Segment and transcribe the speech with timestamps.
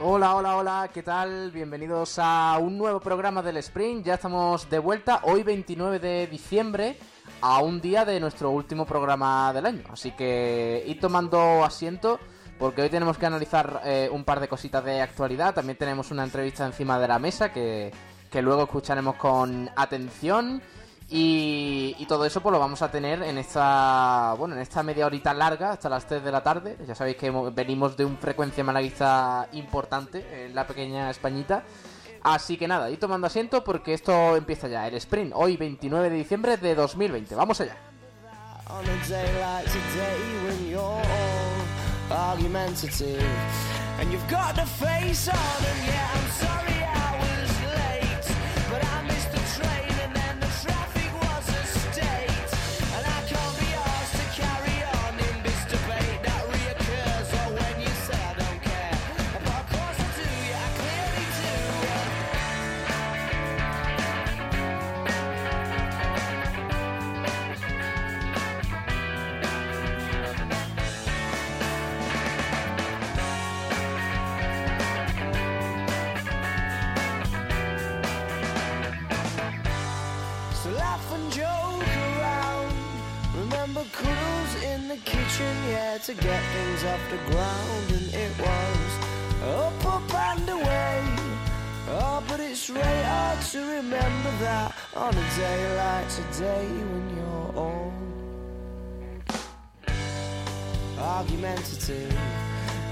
[0.00, 1.50] Hola, hola, hola, ¿qué tal?
[1.50, 4.06] Bienvenidos a un nuevo programa del Sprint.
[4.06, 6.96] Ya estamos de vuelta hoy 29 de diciembre
[7.42, 9.84] a un día de nuestro último programa del año.
[9.92, 12.18] Así que id tomando asiento
[12.58, 15.52] porque hoy tenemos que analizar eh, un par de cositas de actualidad.
[15.52, 17.92] También tenemos una entrevista encima de la mesa que,
[18.32, 20.62] que luego escucharemos con atención.
[21.08, 25.04] Y, y, todo eso pues lo vamos a tener en esta bueno en esta media
[25.04, 26.78] horita larga hasta las 3 de la tarde.
[26.86, 31.64] Ya sabéis que venimos de un frecuencia malaguista importante en la pequeña Españita.
[32.22, 36.16] Así que nada, y tomando asiento porque esto empieza ya, el sprint, hoy 29 de
[36.16, 37.34] diciembre de 2020.
[37.34, 37.76] Vamos allá.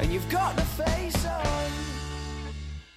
[0.01, 1.71] And you've got face on.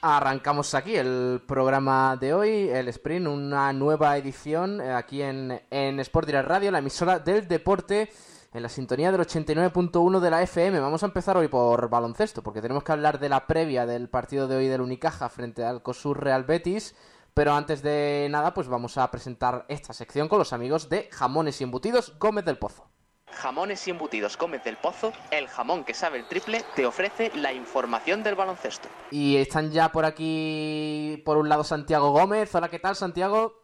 [0.01, 5.99] Arrancamos aquí el programa de hoy, el Sprint, una nueva edición eh, aquí en, en
[6.01, 8.09] Sport Direct Radio, la emisora del deporte
[8.53, 10.79] en la sintonía del 89.1 de la FM.
[10.79, 14.47] Vamos a empezar hoy por baloncesto, porque tenemos que hablar de la previa del partido
[14.47, 16.95] de hoy del Unicaja frente al COSUR Real Betis.
[17.33, 21.59] Pero antes de nada, pues vamos a presentar esta sección con los amigos de Jamones
[21.61, 22.87] y Embutidos Gómez del Pozo.
[23.25, 27.51] Jamones y embutidos Gómez del Pozo, el jamón que sabe el triple, te ofrece la
[27.51, 28.87] información del baloncesto.
[29.09, 32.53] Y están ya por aquí, por un lado, Santiago Gómez.
[32.53, 33.63] Hola, ¿qué tal, Santiago?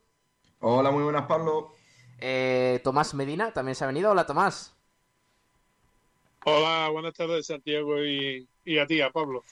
[0.60, 1.76] Hola, muy buenas, Pablo.
[2.20, 4.10] Eh, Tomás Medina también se ha venido.
[4.10, 4.79] Hola, Tomás.
[6.46, 8.48] Hola, buenas tardes Santiago y,
[8.80, 9.44] a ti, a Pablo.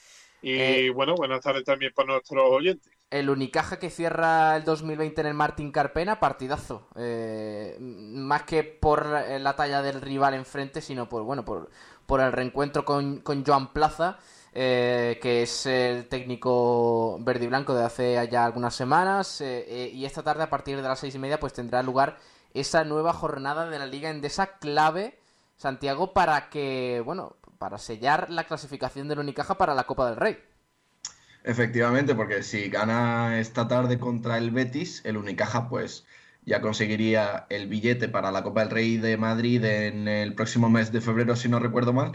[0.41, 2.91] Y eh, bueno, buenas tardes también para nuestros oyentes.
[3.09, 6.87] El Unicaja que cierra el 2020 en el Martín Carpena, partidazo.
[6.95, 11.69] Eh, más que por la talla del rival enfrente, sino por bueno por,
[12.05, 14.17] por el reencuentro con, con Joan Plaza,
[14.53, 19.41] eh, que es el técnico verde y blanco de hace ya algunas semanas.
[19.41, 22.17] y esta tarde, a partir de las seis y media, pues tendrá lugar
[22.53, 25.19] esa nueva jornada de la Liga Endesa clave
[25.57, 30.37] Santiago, para que, bueno, para sellar la clasificación del Unicaja para la Copa del Rey.
[31.43, 36.05] Efectivamente, porque si gana esta tarde contra el Betis, el Unicaja pues
[36.45, 40.91] ya conseguiría el billete para la Copa del Rey de Madrid en el próximo mes
[40.91, 42.13] de febrero, si no recuerdo mal.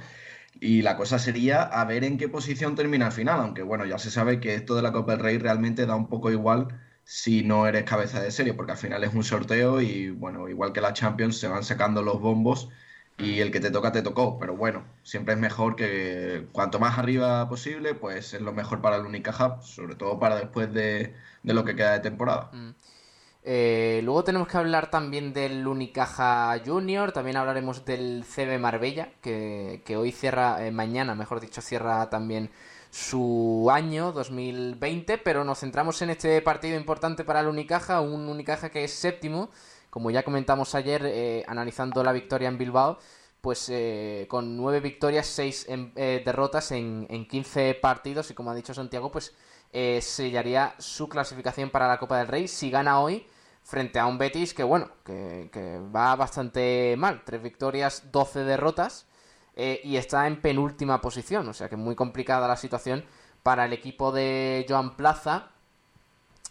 [0.60, 3.99] Y la cosa sería a ver en qué posición termina el final, aunque bueno, ya
[3.99, 6.69] se sabe que esto de la Copa del Rey realmente da un poco igual
[7.05, 10.72] si no eres cabeza de serie, porque al final es un sorteo y bueno, igual
[10.72, 12.69] que la Champions se van sacando los bombos
[13.19, 16.99] y el que te toca te tocó, pero bueno, siempre es mejor que cuanto más
[16.99, 21.64] arriba posible, pues es lo mejor para el Unicaja, sobre todo para después de, lo
[21.64, 22.50] que queda de temporada.
[22.53, 22.70] Mm.
[23.44, 29.82] Eh, luego tenemos que hablar también del Unicaja Junior, también hablaremos del CB Marbella, que,
[29.97, 32.50] hoy cierra, eh, mañana mejor dicho, cierra también
[32.91, 38.70] su año 2020, pero nos centramos en este partido importante para el Unicaja, un Unicaja
[38.70, 39.50] que es séptimo
[39.92, 42.98] como ya comentamos ayer, eh, analizando la victoria en Bilbao,
[43.42, 48.54] pues eh, con nueve victorias, seis eh, derrotas en, en 15 partidos y como ha
[48.54, 49.34] dicho Santiago, pues
[50.00, 53.26] sellaría su clasificación para la Copa del Rey si gana hoy
[53.62, 59.06] frente a un Betis que bueno, que, que va bastante mal, tres victorias, 12 derrotas
[59.56, 63.04] y está en penúltima posición, o sea que muy complicada la situación
[63.42, 65.52] para el equipo de Joan Plaza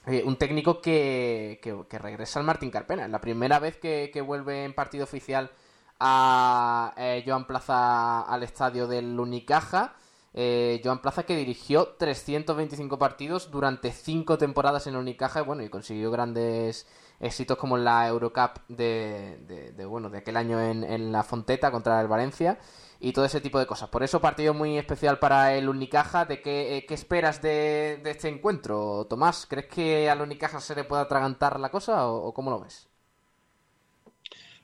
[0.07, 3.07] eh, un técnico que, que, regresa al Martín Carpena.
[3.07, 5.51] La primera vez que, vuelve en partido oficial
[5.99, 9.93] a eh, Joan Plaza al estadio del Unicaja.
[10.33, 16.09] Eh, Joan Plaza que dirigió 325 partidos durante 5 temporadas en Unicaja bueno, y consiguió
[16.09, 16.87] grandes
[17.19, 21.99] éxitos como la Eurocup de, de, bueno, de aquel año en, en, la Fonteta contra
[22.01, 22.57] el Valencia
[23.03, 23.89] y todo ese tipo de cosas.
[23.89, 26.25] Por eso partido muy especial para el Unicaja.
[26.25, 29.47] ¿De qué, eh, esperas de, este encuentro, Tomás?
[29.49, 32.87] ¿Crees que al Unicaja se le pueda atragantar la cosa o, cómo lo ves?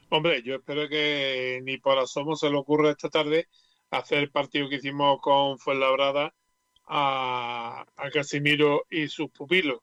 [0.10, 3.48] Hombre, yo espero que ni por asomo se le ocurra esta tarde
[3.89, 6.34] hacer el partido que hicimos con Fuenlabrada
[6.86, 9.80] a, a Casimiro y sus pupilos.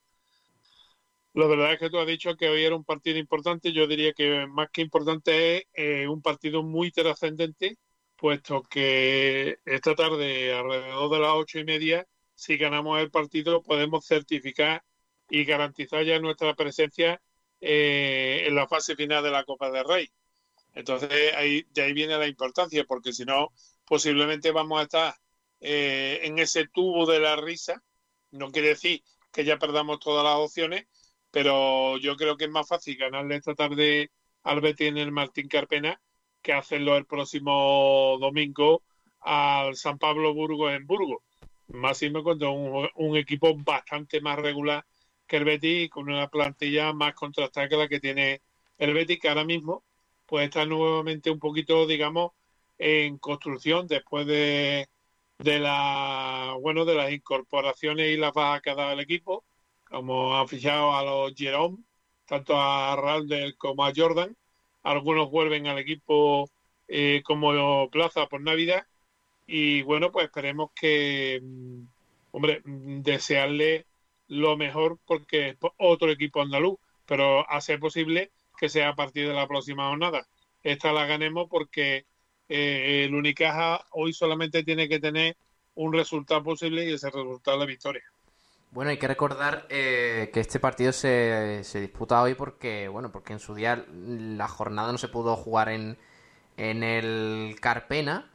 [1.34, 3.72] La verdad es que tú has dicho que hoy era un partido importante.
[3.72, 7.76] Yo diría que más que importante es eh, un partido muy trascendente
[8.24, 14.06] puesto que esta tarde, alrededor de las ocho y media, si ganamos el partido, podemos
[14.06, 14.82] certificar
[15.28, 17.20] y garantizar ya nuestra presencia
[17.60, 20.10] eh, en la fase final de la Copa del Rey.
[20.72, 23.52] Entonces, ahí, de ahí viene la importancia, porque si no,
[23.84, 25.14] posiblemente vamos a estar
[25.60, 27.82] eh, en ese tubo de la risa.
[28.30, 30.86] No quiere decir que ya perdamos todas las opciones,
[31.30, 34.10] pero yo creo que es más fácil ganarle esta tarde
[34.44, 36.00] al Betis en el Martín Carpena
[36.44, 38.82] que hacerlo el próximo domingo
[39.22, 41.22] al San Pablo Burgos en Burgos.
[41.68, 44.84] Más me contra un, un, equipo bastante más regular
[45.26, 48.42] que el Betis con una plantilla más contrastada que la que tiene
[48.78, 49.82] el Betis, que ahora mismo
[50.26, 52.32] pues está nuevamente un poquito, digamos,
[52.78, 54.88] en construcción después de,
[55.38, 59.44] de la bueno de las incorporaciones y las bajas que ha dado el equipo,
[59.84, 61.78] como han fichado a los Jerome,
[62.26, 64.36] tanto a Ralder como a Jordan,
[64.84, 66.48] algunos vuelven al equipo
[66.88, 68.86] eh, como plaza por Navidad
[69.46, 71.80] y bueno, pues esperemos que, mm,
[72.32, 73.86] hombre, mm, desearle
[74.28, 79.34] lo mejor porque es otro equipo andaluz, pero hace posible que sea a partir de
[79.34, 80.26] la próxima jornada.
[80.62, 82.06] Esta la ganemos porque
[82.48, 85.36] eh, el Unicaja hoy solamente tiene que tener
[85.74, 88.13] un resultado posible y ese resultado es la victoria.
[88.74, 93.32] Bueno, hay que recordar eh, que este partido se, se, disputa hoy porque, bueno, porque
[93.32, 95.96] en su día la jornada no se pudo jugar en,
[96.56, 98.32] en el Carpena.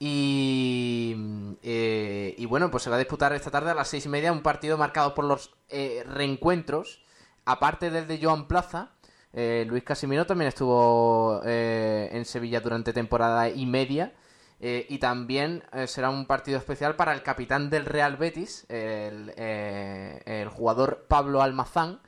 [0.00, 1.14] Y,
[1.62, 4.32] eh, y bueno, pues se va a disputar esta tarde a las seis y media
[4.32, 7.00] un partido marcado por los eh, reencuentros,
[7.44, 8.90] aparte del de Joan Plaza.
[9.32, 14.12] Luis Casimiro también estuvo en Sevilla durante temporada y media.
[14.60, 19.32] Eh, y también eh, será un partido especial para el capitán del Real Betis, el,
[19.36, 22.00] eh, el jugador Pablo Almazán,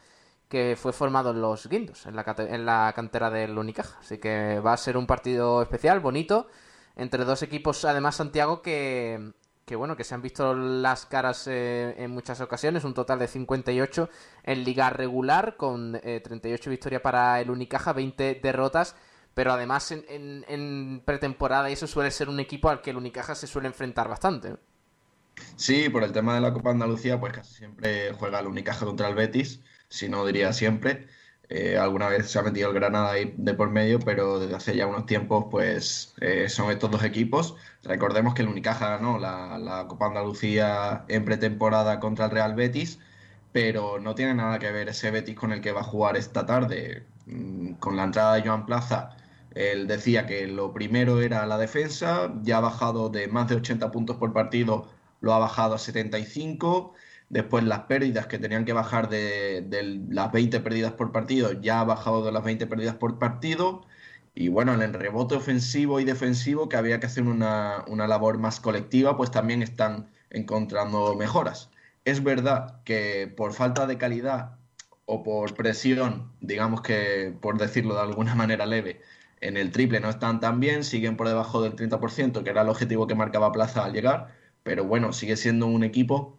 [0.49, 3.99] que fue formado en los Guindos, en la, en la cantera del Unicaja.
[4.01, 6.49] Así que va a ser un partido especial, bonito,
[6.97, 9.33] entre dos equipos, además Santiago, que,
[9.65, 14.11] que bueno, que se han visto las caras en muchas ocasiones, un total de 58
[14.43, 18.97] en liga regular, con 38 victorias para el Unicaja, 20 derrotas
[19.41, 23.69] pero además en, pretemporada eso suele ser un equipo al que el Unicaja se suele
[23.69, 24.57] enfrentar bastante.
[25.57, 29.09] Sí, por el tema de la Copa Andalucía, pues casi siempre juega el Unicaja contra
[29.09, 31.07] el Betis, si no diría siempre.
[31.49, 34.77] Eh, alguna vez se ha metido el Granada ahí de por medio, pero desde hace
[34.77, 37.57] ya unos tiempos, pues eh, son estos dos equipos.
[37.83, 42.99] Recordemos que el Unicaja ganó la, la Copa Andalucía en pretemporada contra el Real Betis,
[43.53, 46.45] pero no tiene nada que ver ese Betis con el que va a jugar esta
[46.45, 47.07] tarde.
[47.31, 49.17] Mm, con la entrada de Joan Plaza,
[49.55, 53.91] él decía que lo primero era la defensa, ya ha bajado de más de 80
[53.91, 54.89] puntos por partido,
[55.21, 56.95] lo ha bajado a 75.
[57.29, 59.67] Después las pérdidas que tenían que bajar de,
[60.09, 63.87] las 20 pérdidas por partido, ya ha bajado de las 20 pérdidas por partido.
[64.35, 68.39] Y bueno, en el rebote ofensivo y defensivo, que había que hacer una, una labor
[68.39, 71.71] más colectiva, pues también están encontrando mejoras.
[72.05, 74.57] Es verdad que por falta de calidad
[75.07, 79.01] o por presión, digamos que por decirlo de alguna manera leve,
[79.41, 82.69] en el triple no están tan bien, siguen por debajo del 30%, que era el
[82.69, 86.39] objetivo que marcaba Plaza al llegar, pero bueno, sigue siendo un equipo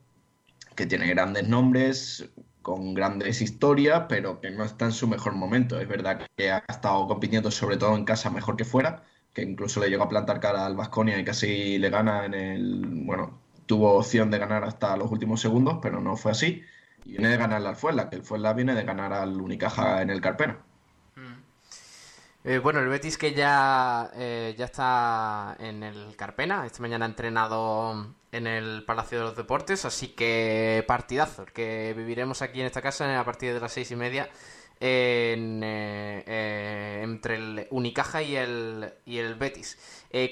[0.76, 2.30] que tiene grandes nombres,
[2.62, 5.80] con grandes historias, pero que no está en su mejor momento.
[5.80, 9.04] Es verdad que ha estado compitiendo sobre todo en casa mejor que fuera,
[9.34, 12.86] que incluso le llegó a plantar cara al Vasconia y casi le gana en el,
[13.06, 16.64] bueno, tuvo opción de ganar hasta los últimos segundos, pero no fue así.
[17.06, 20.10] Y viene de ganar al Fuenla, que el Fuenla viene de ganar al Unicaja en
[20.12, 20.60] el Carpena.
[22.44, 27.10] Eh, bueno, el Betis que ya, eh, ya está en el Carpena, esta mañana ha
[27.10, 32.82] entrenado en el Palacio de los Deportes, así que partidazo, que viviremos aquí en esta
[32.82, 34.30] casa a partir de las seis y media
[34.80, 35.34] eh,
[37.04, 39.78] entre el Unicaja y el, y el Betis.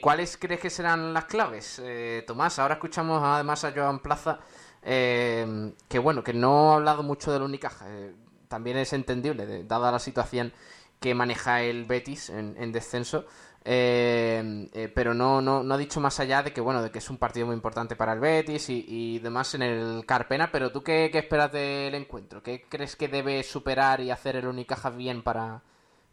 [0.01, 1.81] ¿Cuáles crees que serán las claves,
[2.25, 2.57] Tomás?
[2.57, 4.39] Ahora escuchamos además a Joan Plaza
[4.81, 7.85] eh, que bueno, que no ha hablado mucho del Unicaja.
[7.89, 8.13] Eh,
[8.47, 10.51] también es entendible, dada la situación
[10.99, 13.25] que maneja el Betis en, descenso.
[13.65, 17.09] Eh, pero no, no, no, ha dicho más allá de que bueno de que es
[17.09, 21.09] un partido muy importante para el Betis y, demás en el Carpena pero tú qué,
[21.11, 25.61] qué, esperas del encuentro qué crees que debe superar y hacer el Unicaja bien para,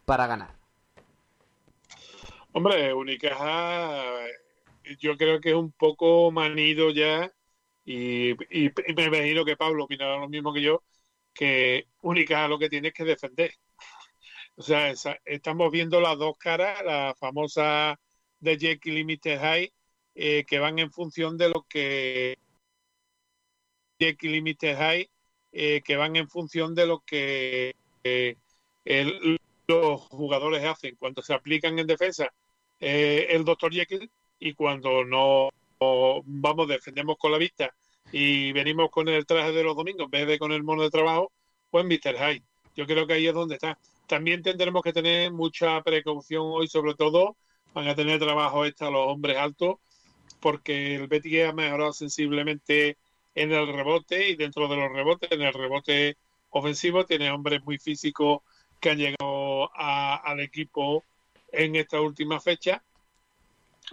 [0.05, 0.55] para ganar
[2.51, 4.03] hombre Unicaja
[4.99, 7.31] yo creo que es un poco manido ya
[7.87, 8.35] y,
[8.95, 10.83] me imagino que Pablo opinará lo mismo que yo,
[11.33, 13.51] que única lo que tiene es que defender.
[14.57, 14.91] O sea,
[15.23, 17.99] estamos viendo las dos caras, la famosa
[18.39, 19.19] de Jekyll y.
[19.23, 19.71] Hyde,
[20.15, 22.39] eh, que van en función de lo que
[23.99, 24.75] Jekyll y Mr.
[24.75, 25.09] Hyde,
[25.51, 28.35] eh, que van en función de lo que eh,
[29.67, 30.95] los jugadores hacen.
[30.95, 32.33] Cuando se aplican en defensa,
[32.79, 34.09] el doctor Jekyll
[34.39, 35.49] y cuando no
[35.79, 37.75] vamos, defendemos con la vista
[38.11, 40.89] y venimos con el traje de los domingos en vez de con el mono de
[40.89, 41.31] trabajo,
[41.69, 42.17] pues Mr.
[42.17, 42.43] High.
[42.75, 43.77] Yo creo que ahí es donde está.
[44.07, 47.35] También tendremos que tener mucha precaución hoy, sobre todo,
[47.73, 49.75] van a tener trabajo extra los hombres altos,
[50.39, 52.97] porque el Betis ha mejorado sensiblemente
[53.35, 56.17] en el rebote y dentro de los rebotes, en el rebote
[56.49, 58.39] ofensivo, tiene hombres muy físicos
[58.79, 61.03] que han llegado al equipo
[61.51, 62.81] en esta última fecha.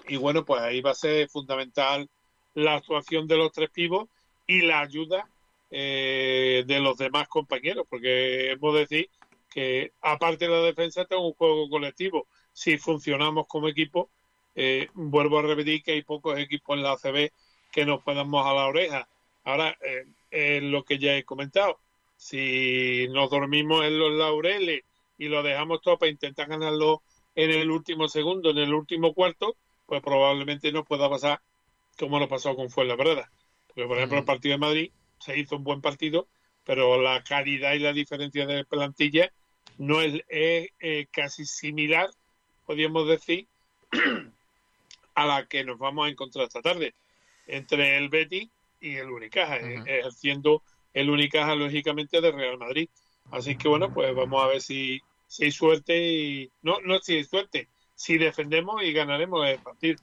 [0.08, 2.08] Y bueno, pues ahí va a ser fundamental
[2.54, 4.08] la actuación de los tres pivos
[4.46, 5.28] y la ayuda
[5.70, 9.10] eh, de los demás compañeros, porque hemos de decir
[9.54, 12.26] que aparte de la defensa tengo un juego colectivo.
[12.52, 14.10] Si funcionamos como equipo,
[14.56, 17.30] eh, vuelvo a repetir que hay pocos equipos en la ACB
[17.70, 19.08] que nos puedan mojar la oreja.
[19.44, 21.78] Ahora, eh, es lo que ya he comentado,
[22.16, 24.82] si nos dormimos en los laureles
[25.18, 27.02] y lo dejamos todo para intentar ganarlo
[27.36, 29.56] en el último segundo, en el último cuarto,
[29.86, 31.40] pues probablemente no pueda pasar
[31.96, 33.30] como lo pasó con Fuenlabrada.
[33.68, 36.26] Porque, por ejemplo, el partido de Madrid se hizo un buen partido,
[36.64, 39.32] pero la calidad y la diferencia de plantilla
[39.78, 42.10] no es, eh, casi similar,
[42.66, 43.46] podríamos decir,
[45.14, 46.94] a la que nos vamos a encontrar esta tarde
[47.46, 48.50] entre el Betty
[48.80, 50.62] y el Unicaja, eh, ejerciendo
[50.92, 52.88] el Unicaja lógicamente de Real Madrid.
[53.30, 57.16] Así que bueno, pues vamos a ver si, si hay suerte y no, no si
[57.16, 59.98] hay suerte, si defendemos y ganaremos el partido.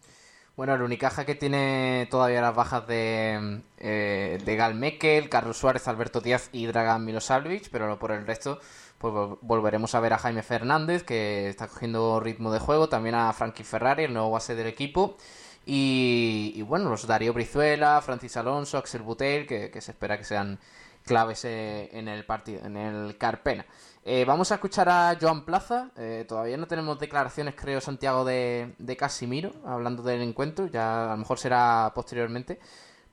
[0.56, 5.88] Bueno, el Unicaja que tiene todavía las bajas de, eh, de Gal Mekel, Carlos Suárez,
[5.88, 8.60] Alberto Díaz y Dragan Milosavljevic, pero por el resto
[9.01, 13.34] pues volveremos a ver a Jaime Fernández que está cogiendo ritmo de juego, también a
[13.34, 15.17] Frankie Ferrari, el nuevo base del equipo.
[15.65, 20.60] Y, bueno, los Darío Brizuela, Francis Alonso, Axel Butel, que, se espera que sean
[21.03, 23.65] claves eh, en el partido, en el Carpena.
[24.05, 25.89] Eh, vamos a escuchar a Joan Plaza.
[25.98, 30.67] Eh, todavía no tenemos declaraciones, creo, Santiago, de, de, Casimiro, hablando del encuentro.
[30.67, 32.60] Ya a lo mejor será posteriormente.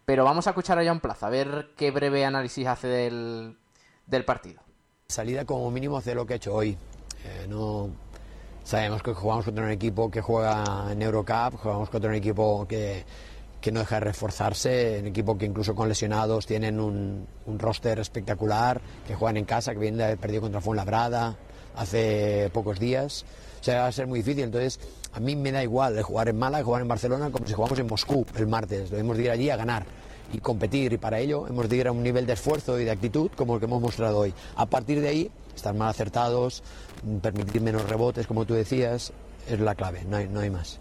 [0.05, 3.57] Pero vamos a escuchar a Joan Plaza, a ver qué breve análisis hace del,
[4.07, 4.68] del partido.
[5.11, 6.77] Salida como mínimo hace lo que ha hecho hoy.
[7.25, 7.89] Eh, no
[8.63, 13.07] Sabemos que jugamos contra un equipo que juega en Eurocup, jugamos contra un equipo que
[13.63, 18.83] que no deja de reforzarse, un equipo que incluso con lesionados tienen un, roster espectacular,
[19.07, 21.39] que juegan en casa, que vienen de haber perdido contra Fuenlabrada
[21.75, 23.25] hace pocos días.
[23.63, 24.45] O sea, va a ser muy difícil.
[24.45, 24.79] Entonces,
[25.15, 27.79] a mí me da igual de jugar en Málaga, jugar en Barcelona, como si jugamos
[27.79, 28.91] en Moscú el martes.
[28.91, 29.87] Debemos de ir allí a ganar
[30.33, 30.93] y competir.
[30.93, 33.55] Y para ello hemos de ir a un nivel de esfuerzo y de actitud como
[33.55, 34.35] el que hemos mostrado hoy.
[34.57, 36.63] A partir de ahí, estar más acertados,
[37.23, 39.13] permitir menos rebotes, como tú decías,
[39.49, 40.81] es la clave, no hay, no hay más.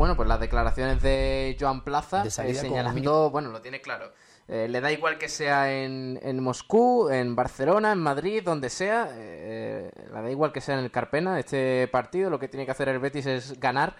[0.00, 4.12] Bueno, pues las declaraciones de Joan Plaza eh, señalando, bueno, lo tiene claro.
[4.48, 9.10] Eh, le da igual que sea en, en, Moscú, en Barcelona, en Madrid, donde sea.
[9.12, 12.30] Eh, le da igual que sea en el Carpena, este partido.
[12.30, 13.94] Lo que tiene que hacer el Betis es ganar.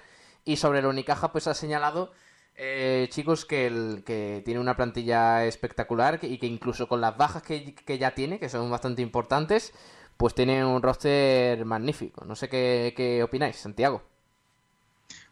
[0.44, 2.10] Y sobre el Unicaja, pues ha señalado,
[3.08, 7.74] chicos, que, el, que tiene una plantilla espectacular y que incluso con las bajas que,
[7.74, 9.72] que ya tiene, que son bastante importantes,
[10.16, 12.24] pues tiene un roster magnífico.
[12.24, 14.02] No sé qué, qué opináis, Santiago.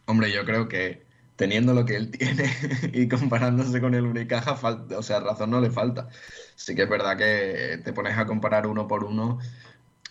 [0.06, 1.06] Hombre, yo creo que
[1.36, 2.50] teniendo lo que él tiene
[2.92, 4.52] y comparándose con el Unicaja,
[4.96, 6.08] o sea, razón no le falta.
[6.56, 9.38] Sí que es verdad que te pones a comparar uno por uno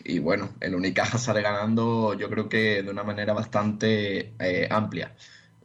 [0.03, 5.15] y bueno, el Unicaja sale ganando yo creo que de una manera bastante eh, amplia.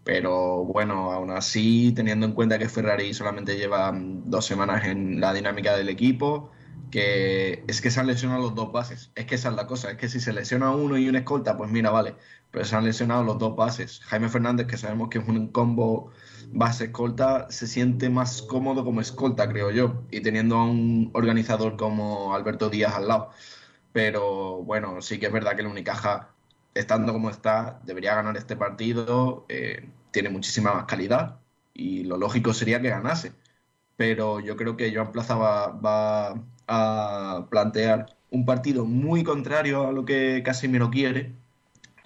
[0.05, 5.33] Pero bueno, aún así, teniendo en cuenta que Ferrari solamente lleva dos semanas en la
[5.33, 6.51] dinámica del equipo,
[6.91, 9.13] que es que se han lesionado los dos bases.
[9.15, 11.57] Es que esa es la cosa, es que si se lesiona uno y un escolta,
[11.57, 12.17] pues mira, vale,
[12.51, 14.01] pero se han lesionado los dos bases.
[14.05, 16.11] Jaime Fernández, que sabemos que es un combo
[16.53, 22.35] base-escolta, se siente más cómodo como escolta, creo yo, y teniendo a un organizador como
[22.35, 23.31] Alberto Díaz al lado.
[23.93, 26.31] Pero bueno, sí que es verdad que el Unicaja,
[26.75, 31.41] estando como está, debería ganar este partido, eh, tiene muchísima más calidad,
[31.75, 33.33] y lo lógico sería que ganase.
[33.97, 36.35] Pero yo creo que Joan Plaza va,
[36.69, 41.35] a plantear un partido muy contrario a lo que Casemiro quiere.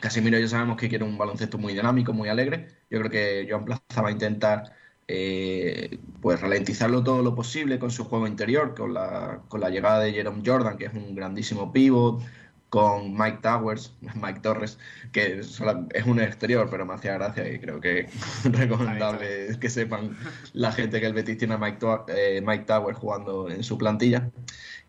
[0.00, 2.68] Casemiro ya sabemos que quiere un baloncesto muy dinámico, muy alegre.
[2.90, 4.72] Yo creo que Joan Plaza va a intentar
[5.08, 10.00] eh, pues ralentizarlo todo lo posible con su juego interior, con la, con la llegada
[10.00, 12.22] de Jerome Jordan, que es un grandísimo pivot,
[12.70, 14.78] con Mike Towers, Mike Torres,
[15.12, 15.60] que es
[16.06, 20.16] un exterior, pero me hacía gracia y creo que es recomendable que sepan
[20.52, 24.30] la gente que el Betis tiene a Mike, eh, Mike Towers jugando en su plantilla.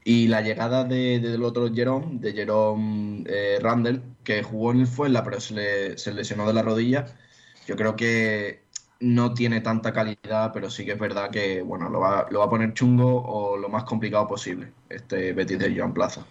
[0.03, 4.88] Y la llegada de, del otro Jerome, de Jerome eh, Randall, que jugó en el
[4.88, 7.05] Fuenla, pero se, se lesionó de la rodilla,
[7.67, 8.63] yo creo que
[9.00, 12.46] no tiene tanta calidad, pero sí que es verdad que bueno, lo va, lo va
[12.46, 16.25] a poner chungo o lo más complicado posible, este Betis de Joan Plaza.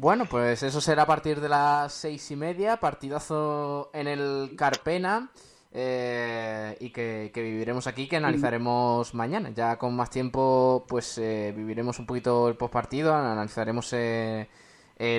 [0.00, 5.32] Bueno, pues eso será a partir de las seis y media, partidazo en el Carpena.
[5.72, 9.50] Eh, y que, viviremos aquí, que analizaremos mañana.
[9.50, 14.48] Ya con más tiempo, pues eh, viviremos un poquito el postpartido, analizaremos eh,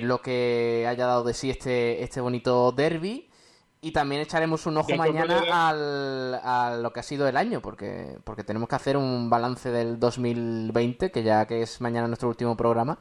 [0.02, 3.30] lo que haya dado de sí este, este bonito derby.
[3.82, 8.18] Y también echaremos un ojo mañana al, a lo que ha sido el año, porque,
[8.24, 12.56] porque tenemos que hacer un balance del 2020, que ya que es mañana nuestro último
[12.56, 12.98] programa,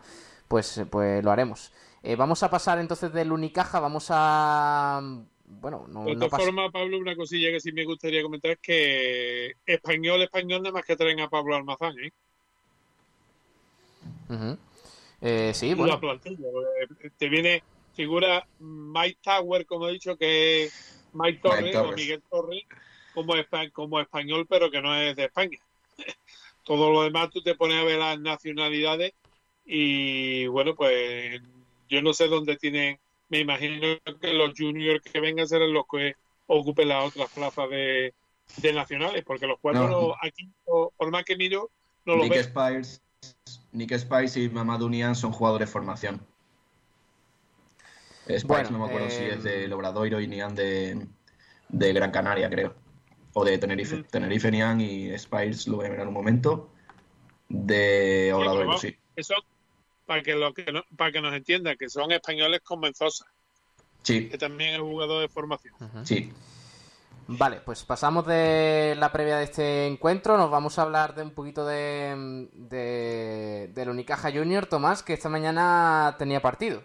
[0.48, 1.72] pues, pues lo haremos.
[2.02, 5.00] Eh, vamos a pasar entonces del Unicaja, vamos a...
[5.44, 9.52] Bueno, no, De todas formas, Pablo, una cosilla que sí me gustaría comentar es que
[9.64, 12.12] español, español, nada más que traen a Pablo Almazán, ¿eh?
[15.22, 15.98] eh sí, bueno.
[17.16, 17.62] te viene
[17.94, 22.64] figura Mike Tower, como he dicho, que es Mike Torres, o Miguel Torres,
[23.14, 23.32] como,
[23.72, 25.58] como español, pero que no es de España.
[26.64, 29.14] Todo lo demás tú te pones a ver las nacionalidades
[29.70, 31.42] y bueno, pues
[31.90, 36.14] yo no sé dónde tienen, me imagino que los juniors que vengan serán los que
[36.46, 38.14] ocupen las otras plazas de,
[38.72, 41.70] nacionales, porque los cuatro aquí, por más que miro,
[42.06, 43.02] no los Nick Spires,
[43.72, 46.26] Nick Spice y Mamadou Nian son jugadores de formación.
[48.26, 51.06] Spires no me acuerdo si es de Lobradoiro y Nian de,
[51.68, 52.74] de Gran Canaria, creo.
[53.34, 54.02] O de Tenerife.
[54.04, 56.70] Tenerife, Nian y Spires lo voy a ver en un momento.
[57.48, 58.96] De Obradoiro, sí
[60.08, 60.64] para que, lo que
[60.96, 63.26] para que nos entiendan, que son españoles con Menzosa.
[64.02, 64.30] Sí.
[64.30, 65.74] Que también es jugador de formación.
[66.04, 66.32] Sí.
[67.26, 71.32] Vale, pues pasamos de la previa de este encuentro, nos vamos a hablar de un
[71.32, 76.82] poquito de, de del Unicaja Junior, Tomás, que esta mañana tenía partido.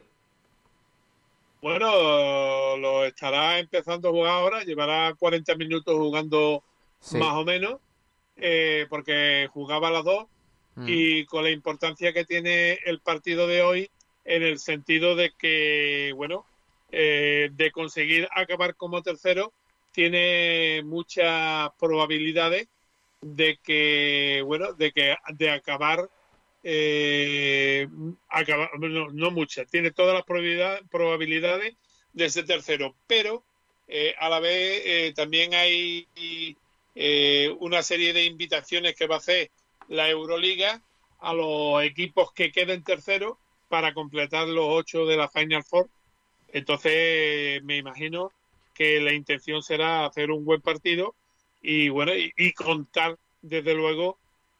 [1.62, 6.62] Bueno, lo estará empezando a jugar ahora, llevará 40 minutos jugando
[7.14, 7.80] más o menos,
[8.36, 10.26] eh, porque jugaba a las dos
[10.76, 10.86] Mm.
[10.88, 13.90] y con la importancia que tiene el partido de hoy
[14.26, 16.46] en el sentido de que, bueno,
[16.92, 19.54] eh, de conseguir acabar como tercero,
[19.92, 22.68] tiene muchas probabilidades
[23.22, 26.10] de que, bueno, de que de acabar,
[26.64, 31.76] eh, no, muchas, tiene todas las probabilidades,
[32.14, 33.44] de ser tercero, pero
[33.88, 36.08] eh, a la vez también hay
[37.60, 39.50] una serie de invitaciones que va a hacer
[39.90, 40.82] la Euroliga
[41.20, 43.38] a los equipos que queden terceros
[43.70, 45.90] para completar los ocho de la Final Four.
[46.50, 48.32] Entonces, me imagino
[48.74, 51.16] que la intención será hacer un buen partido
[51.62, 54.18] y bueno, y, contar desde luego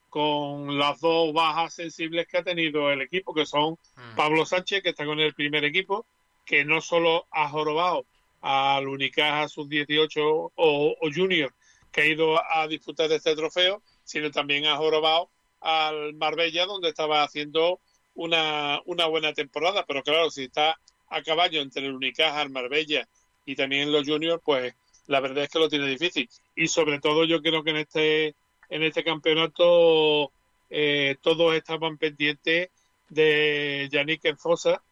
[0.10, 4.16] con las dos bajas sensibles que ha tenido el equipo, que son mm.
[4.16, 6.06] Pablo Sánchez, que está con el primer equipo,
[6.46, 8.06] que no solo ha jorobado
[8.42, 11.54] al Unicaja sub-18 o, o Junior,
[11.92, 13.82] que ha ido a disputar este trofeo,
[14.14, 17.80] sino también ha jorobado al Marbella, donde estaba haciendo
[18.14, 19.86] una, una buena temporada.
[19.88, 23.08] Pero claro, si está a caballo entre el Unicaja, el Marbella
[23.44, 24.76] y también los Juniors, pues
[25.08, 26.30] la verdad es que lo tiene difícil.
[26.56, 28.36] Y sobre todo yo creo que en este,
[28.70, 30.32] en este campeonato
[30.70, 32.70] eh, todos estaban pendientes
[33.10, 34.84] de Yannick Enzosa,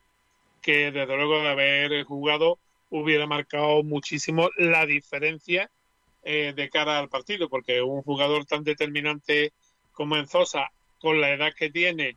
[0.63, 2.57] que desde luego de haber jugado
[2.89, 5.69] hubiera marcado muchísimo la diferencia
[6.23, 9.53] eh, de cara al partido, porque un jugador tan determinante
[9.91, 12.15] como Enzosa, con la edad que tiene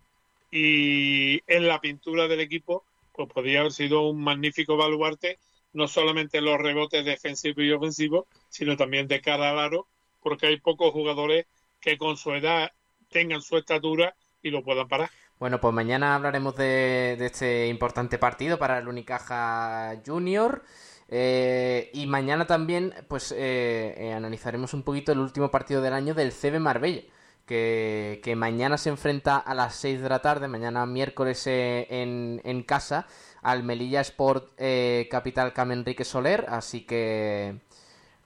[0.50, 5.38] y en la pintura del equipo, pues podría haber sido un magnífico baluarte,
[5.72, 9.88] no solamente en los rebotes defensivos y ofensivos, sino también de cara al aro,
[10.22, 11.46] porque hay pocos jugadores
[11.80, 12.70] que con su edad
[13.10, 15.10] tengan su estatura y lo puedan parar.
[15.38, 20.62] Bueno, pues mañana hablaremos de, de este importante partido para el Unicaja Junior.
[21.08, 26.14] Eh, y mañana también, pues, eh, eh, analizaremos un poquito el último partido del año
[26.14, 27.02] del CB Marbella.
[27.46, 33.06] Que, mañana se enfrenta a las 6 de la tarde, mañana miércoles en, en, casa,
[33.42, 34.58] al Melilla Sport
[35.10, 36.46] Capital Cam Enrique Soler.
[36.48, 37.60] Así que,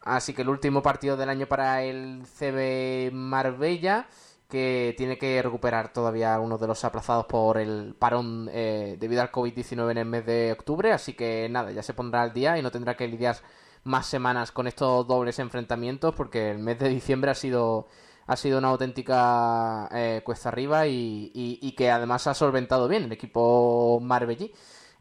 [0.03, 4.07] Así que el último partido del año para el CB Marbella,
[4.49, 9.31] que tiene que recuperar todavía uno de los aplazados por el parón eh, debido al
[9.31, 10.93] COVID-19 en el mes de octubre.
[10.93, 13.37] Así que nada, ya se pondrá al día y no tendrá que lidiar
[13.85, 17.89] más semanas con estos dobles enfrentamientos porque el mes de diciembre ha sido
[18.29, 24.01] ha sido una auténtica eh, cuesta arriba y, que además ha solventado bien el equipo
[24.03, 24.53] Marbellí.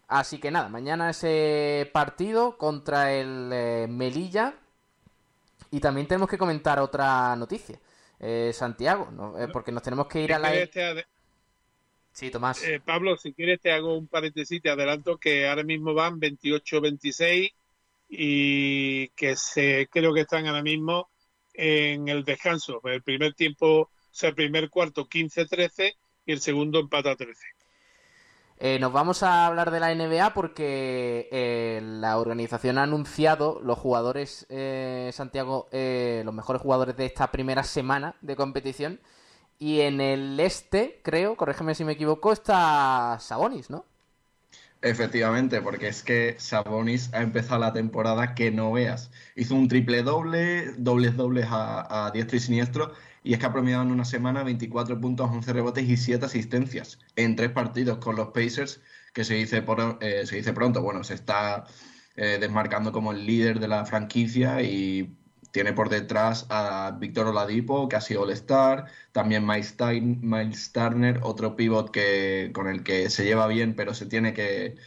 [0.07, 4.55] Así que nada, mañana ese partido contra el eh, Melilla.
[5.71, 7.77] Y también tenemos que comentar otra noticia.
[8.19, 9.09] Eh, Santiago,
[9.53, 10.53] porque nos tenemos que ir a la...
[12.11, 12.63] Sí, Tomás.
[12.83, 17.53] Pablo, si quieres te hago un paréntesis, te adelanto que ahora mismo van 28-26
[18.09, 21.09] y que se creo que están ahora mismo
[21.53, 22.81] en el descanso.
[22.85, 27.39] El primer tiempo, o sea, el primer cuarto 15-13 y el segundo empata 13.
[28.59, 33.77] Eh, nos vamos a hablar de la NBA porque eh, la organización ha anunciado los
[33.77, 38.99] jugadores, eh, Santiago, los mejores jugadores de esta primera semana de competición.
[39.59, 43.85] Y en el este, creo, corrígeme si me equivoco, está Sabonis, ¿no?
[44.81, 49.09] Efectivamente, porque es que Sabonis ha empezado la temporada que no veas.
[49.35, 52.93] Hizo un triple doble, dobles dobles a, diestro y siniestro,
[53.27, 56.97] y es que ha promediado en una semana 24 puntos, 11 rebotes y 7 asistencias
[57.17, 58.81] en tres partidos con los Pacers,
[59.13, 59.65] que se dice,
[59.99, 60.81] eh, se dice pronto.
[60.81, 61.65] Bueno, se está
[62.15, 65.17] eh, desmarcando como el líder de la franquicia y
[65.51, 71.91] tiene por detrás a Víctor Oladipo, que ha sido All-Star, también Miles, Turner, otro pivot
[71.91, 74.77] que, con el que se lleva bien, pero se tiene que,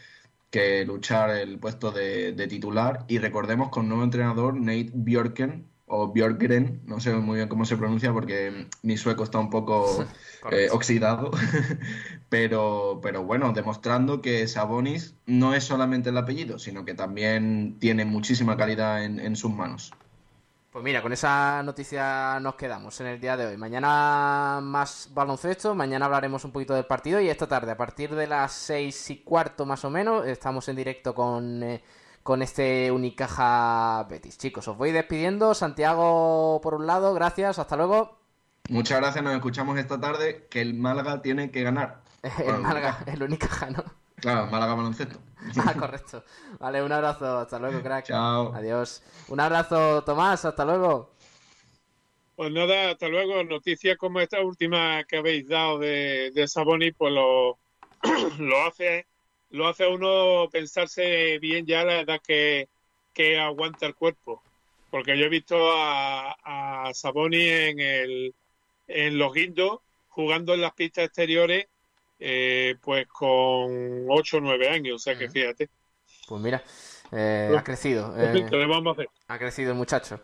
[0.85, 3.05] luchar el puesto de, titular.
[3.07, 7.75] Y recordemos con nuevo entrenador, Nate Bjorken, o Björkgren, no sé muy bien cómo se
[7.75, 10.05] pronuncia porque mi sueco está un poco
[10.51, 11.31] eh, oxidado,
[12.29, 18.05] pero, pero bueno, demostrando que Sabonis no es solamente el apellido, sino que también tiene
[18.05, 19.91] muchísima calidad en sus manos.
[20.71, 23.57] Pues mira, con esa noticia nos quedamos en el día de hoy.
[23.57, 28.25] Mañana más baloncesto, mañana hablaremos un poquito del partido y esta tarde, a partir de
[28.25, 31.83] las seis y cuarto más o menos, estamos en directo con, eh,
[32.23, 34.37] con este Unicaja Betis.
[34.37, 35.53] Chicos, os voy despidiendo.
[35.53, 38.19] Santiago, por un lado, gracias, hasta luego.
[38.69, 42.01] Muchas gracias, nos escuchamos esta tarde, que el Málaga tiene que ganar.
[42.45, 43.83] el Málaga, el Unicaja, ¿no?
[44.15, 45.19] Claro, Málaga baloncesto.
[45.65, 46.23] Ah, correcto.
[46.59, 47.39] Vale, un abrazo.
[47.39, 48.05] Hasta luego, crack.
[48.05, 48.53] Chao.
[48.53, 49.01] Adiós.
[49.27, 50.45] Un abrazo, Tomás.
[50.45, 51.15] Hasta luego.
[52.35, 53.43] Pues nada, hasta luego.
[53.43, 57.57] Noticias como esta última que habéis dado de, de Saboni, pues lo,
[58.37, 59.07] lo hace
[59.51, 62.67] lo hace uno pensarse bien ya la edad que,
[63.13, 64.41] que aguanta el cuerpo.
[64.89, 68.35] Porque yo he visto a, a Saboni en, el,
[68.87, 71.67] en los guindos jugando en las pistas exteriores
[72.23, 75.69] eh, pues con 8 o 9 años, o sea que fíjate.
[76.27, 76.63] Pues mira,
[77.11, 78.13] eh, ha crecido.
[78.17, 79.09] Eh, ¿Qué vamos a hacer?
[79.27, 80.19] Ha crecido el muchacho.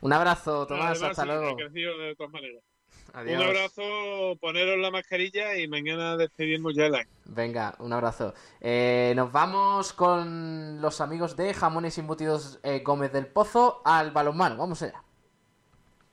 [0.00, 1.50] Un abrazo, Tomás, hasta luego.
[1.50, 2.62] Ha crecido de todas maneras.
[3.12, 7.08] Un abrazo, poneros la mascarilla y mañana despedimos ya el año.
[7.26, 8.34] Venga, un abrazo.
[8.60, 14.56] Eh, nos vamos con los amigos de Jamones Embutidos Gómez del Pozo al balonmano.
[14.56, 15.02] Vamos allá.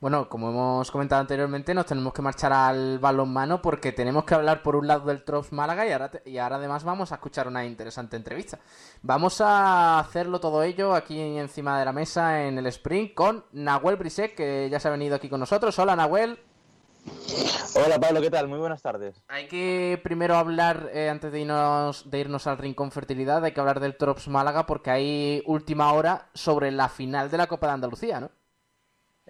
[0.00, 4.62] Bueno, como hemos comentado anteriormente, nos tenemos que marchar al balonmano porque tenemos que hablar
[4.62, 7.64] por un lado del Trops Málaga y ahora, y ahora además vamos a escuchar una
[7.64, 8.60] interesante entrevista.
[9.02, 13.96] Vamos a hacerlo todo ello aquí encima de la mesa en el sprint con Nahuel
[13.96, 15.76] Brisek, que ya se ha venido aquí con nosotros.
[15.80, 16.38] Hola Nahuel.
[17.74, 18.46] Hola Pablo, ¿qué tal?
[18.46, 19.20] Muy buenas tardes.
[19.26, 23.58] Hay que primero hablar, eh, antes de irnos, de irnos al Rincón Fertilidad, hay que
[23.58, 27.72] hablar del Trops Málaga porque hay última hora sobre la final de la Copa de
[27.72, 28.30] Andalucía, ¿no?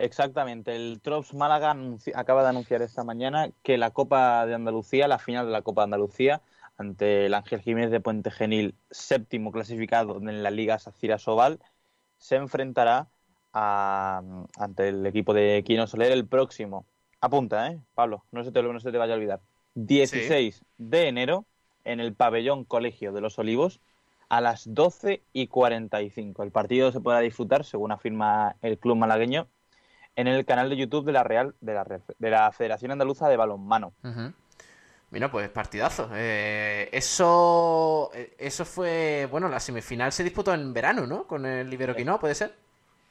[0.00, 1.76] Exactamente, el Trops Málaga
[2.14, 5.80] acaba de anunciar esta mañana que la Copa de Andalucía, la final de la Copa
[5.80, 6.40] de Andalucía,
[6.76, 11.58] ante el Ángel Jiménez de Puente Genil, séptimo clasificado en la Liga Sacira Sobal,
[12.16, 13.08] se enfrentará
[13.52, 16.86] ante el equipo de Quino Soler el próximo.
[17.20, 17.80] Apunta, ¿eh?
[17.94, 19.40] Pablo, no se te, no se te vaya a olvidar.
[19.74, 21.44] 16 de enero
[21.82, 23.80] en el pabellón Colegio de los Olivos
[24.28, 26.44] a las 12 y 45.
[26.44, 29.48] El partido se podrá disfrutar, según afirma el club malagueño,
[30.18, 31.84] en el canal de YouTube de la Real de la,
[32.18, 33.92] de la Federación Andaluza de Balonmano.
[35.12, 36.10] Mira, pues partidazo.
[36.12, 41.28] Eh, eso, eh, eso fue, bueno, la semifinal se disputó en verano, ¿no?
[41.28, 42.52] Con el Iberoquinoa, ¿puede ser?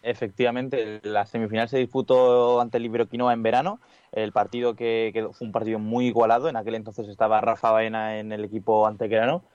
[0.04, 3.80] Efectivamente, la semifinal se disputó ante el Iberoquinoa en verano.
[4.12, 6.50] El partido que, fue un partido muy igualado.
[6.50, 9.46] En aquel entonces estaba Rafa Baena en el equipo antequerano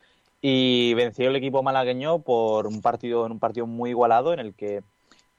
[0.40, 4.54] y venció el equipo malagueño por un partido en un partido muy igualado en el
[4.54, 4.82] que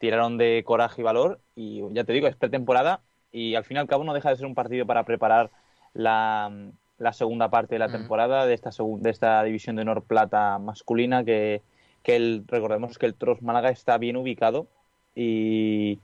[0.04, 3.00] tiraron de coraje y valor y ya te digo, es pretemporada
[3.32, 5.50] y al fin y al cabo no deja de ser un partido para preparar
[5.94, 6.52] la,
[6.98, 11.24] la segunda parte de la temporada de esta, de esta división de honor plata masculina
[11.24, 11.62] que,
[12.04, 14.68] que el, recordemos que el Tros Málaga está bien ubicado
[15.16, 16.00] y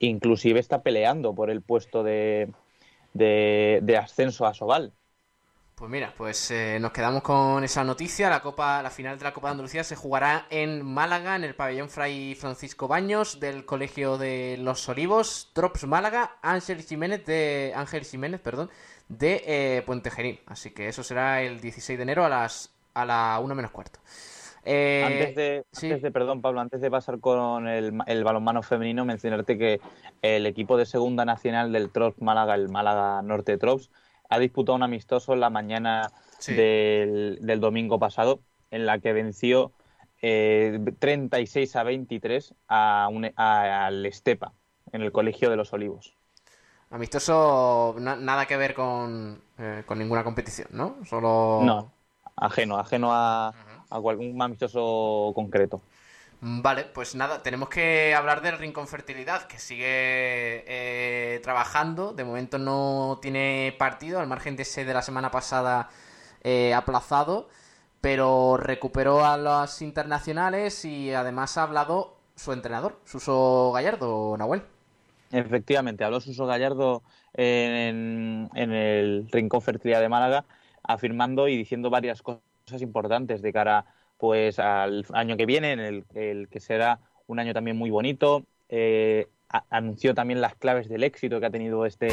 [0.00, 2.50] inclusive está peleando por el puesto de,
[3.14, 4.90] de, ascenso a Sobal.
[5.78, 8.28] Pues mira, pues eh, nos quedamos con esa noticia.
[8.28, 11.54] La Copa, la final de la Copa de Andalucía se jugará en Málaga, en el
[11.54, 18.04] pabellón Fray Francisco Baños del Colegio de los Olivos, Trops Málaga, Ángel Jiménez de Ángel
[18.04, 18.70] Jiménez, perdón,
[19.08, 20.40] de eh, Puente Genil.
[20.46, 24.00] Así que eso será el 16 de enero a las a la 1 menos cuarto.
[24.64, 29.04] Eh, antes, de, antes, de, perdón Pablo, antes de pasar con el, el, balonmano femenino,
[29.04, 29.80] mencionarte que
[30.22, 33.90] el equipo de segunda nacional del Trops Málaga, el Málaga Norte Trops,
[34.28, 36.10] ha disputado un amistoso en la mañana
[36.46, 39.72] del, domingo pasado, en la que venció
[40.22, 44.52] eh, 36 a 23 a al Estepa,
[44.92, 46.14] en el Colegio de los Olivos.
[46.90, 50.96] Amistoso, nada que ver con, eh, con, ninguna competición, ¿no?
[51.04, 51.60] Solo.
[51.62, 51.92] No,
[52.36, 53.54] ajeno, ajeno a, a
[53.90, 55.82] algún amistoso concreto.
[56.40, 59.84] Vale, pues nada, tenemos que hablar del Rincón Fertilidad, que sigue
[60.68, 62.12] eh, trabajando.
[62.12, 65.88] De momento no tiene partido, al margen de ese de la semana pasada
[66.44, 67.48] eh, aplazado,
[68.00, 74.62] pero recuperó a los internacionales y además ha hablado su entrenador, Suso Gallardo, Nahuel.
[75.32, 77.02] Efectivamente, habló Suso Gallardo
[77.34, 80.44] en, en el Rincón Fertilidad de Málaga,
[80.84, 82.40] afirmando y diciendo varias cosas
[82.80, 87.54] importantes de cara a pues al año que viene, en el, que será un año
[87.54, 88.44] también muy bonito.
[88.68, 89.28] Eh,
[89.70, 92.08] anunció también las claves del éxito que ha tenido este,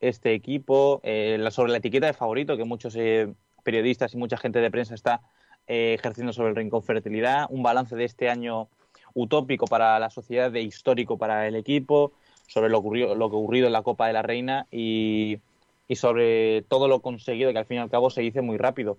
[0.00, 3.32] este equipo, eh, sobre la etiqueta de favorito que muchos eh,
[3.64, 5.22] periodistas y mucha gente de prensa está
[5.66, 8.68] ejerciendo sobre el Rincón Fertilidad, un balance de este año
[9.12, 12.12] utópico para la sociedad, de histórico para el equipo,
[12.46, 15.40] sobre lo, ocurrido, lo que ocurrido en la Copa de la Reina y,
[15.86, 18.96] y sobre todo lo conseguido, que al fin y al cabo se dice muy rápido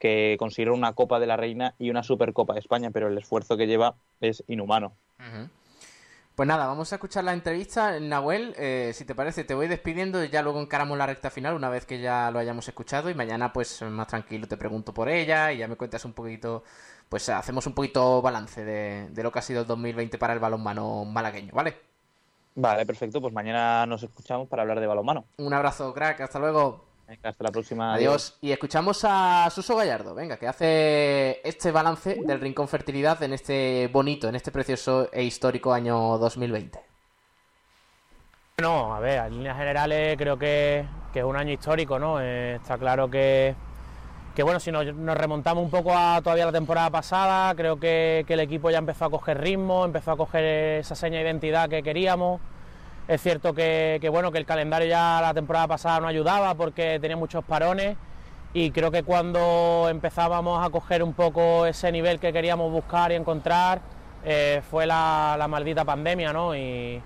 [0.00, 3.56] que consiguieron una Copa de la Reina y una Supercopa de España, pero el esfuerzo
[3.56, 4.94] que lleva es inhumano.
[6.34, 8.00] Pues nada, vamos a escuchar la entrevista.
[8.00, 11.54] Nahuel, eh, si te parece, te voy despidiendo y ya luego encaramos la recta final
[11.54, 15.10] una vez que ya lo hayamos escuchado y mañana pues más tranquilo te pregunto por
[15.10, 16.64] ella y ya me cuentas un poquito,
[17.10, 20.38] pues hacemos un poquito balance de, de lo que ha sido el 2020 para el
[20.38, 21.76] balonmano malagueño, ¿vale?
[22.54, 25.26] Vale, perfecto, pues mañana nos escuchamos para hablar de balonmano.
[25.36, 26.89] Un abrazo, crack, hasta luego
[27.22, 27.94] hasta la próxima.
[27.94, 28.38] Adiós.
[28.40, 33.88] Y escuchamos a Suso Gallardo, venga, que hace este balance del Rincón Fertilidad en este
[33.92, 36.80] bonito, en este precioso e histórico año 2020.
[38.58, 42.20] Bueno, a ver, en líneas generales creo que, es un año histórico, ¿no?
[42.20, 43.54] Eh, está claro que,
[44.34, 48.34] que bueno, si nos, remontamos un poco a todavía la temporada pasada, creo que, que
[48.34, 50.44] el equipo ya empezó a coger ritmo, empezó a coger
[50.80, 52.40] esa seña de identidad que queríamos.
[53.10, 57.16] Es cierto que, bueno, que el calendario ya la temporada pasada no ayudaba porque tenía
[57.16, 57.96] muchos parones
[58.54, 63.16] y creo que cuando empezábamos a coger un poco ese nivel que queríamos buscar y
[63.16, 63.80] encontrar
[64.24, 66.54] eh, fue la, maldita pandemia, ¿no?
[66.54, 67.02] Y,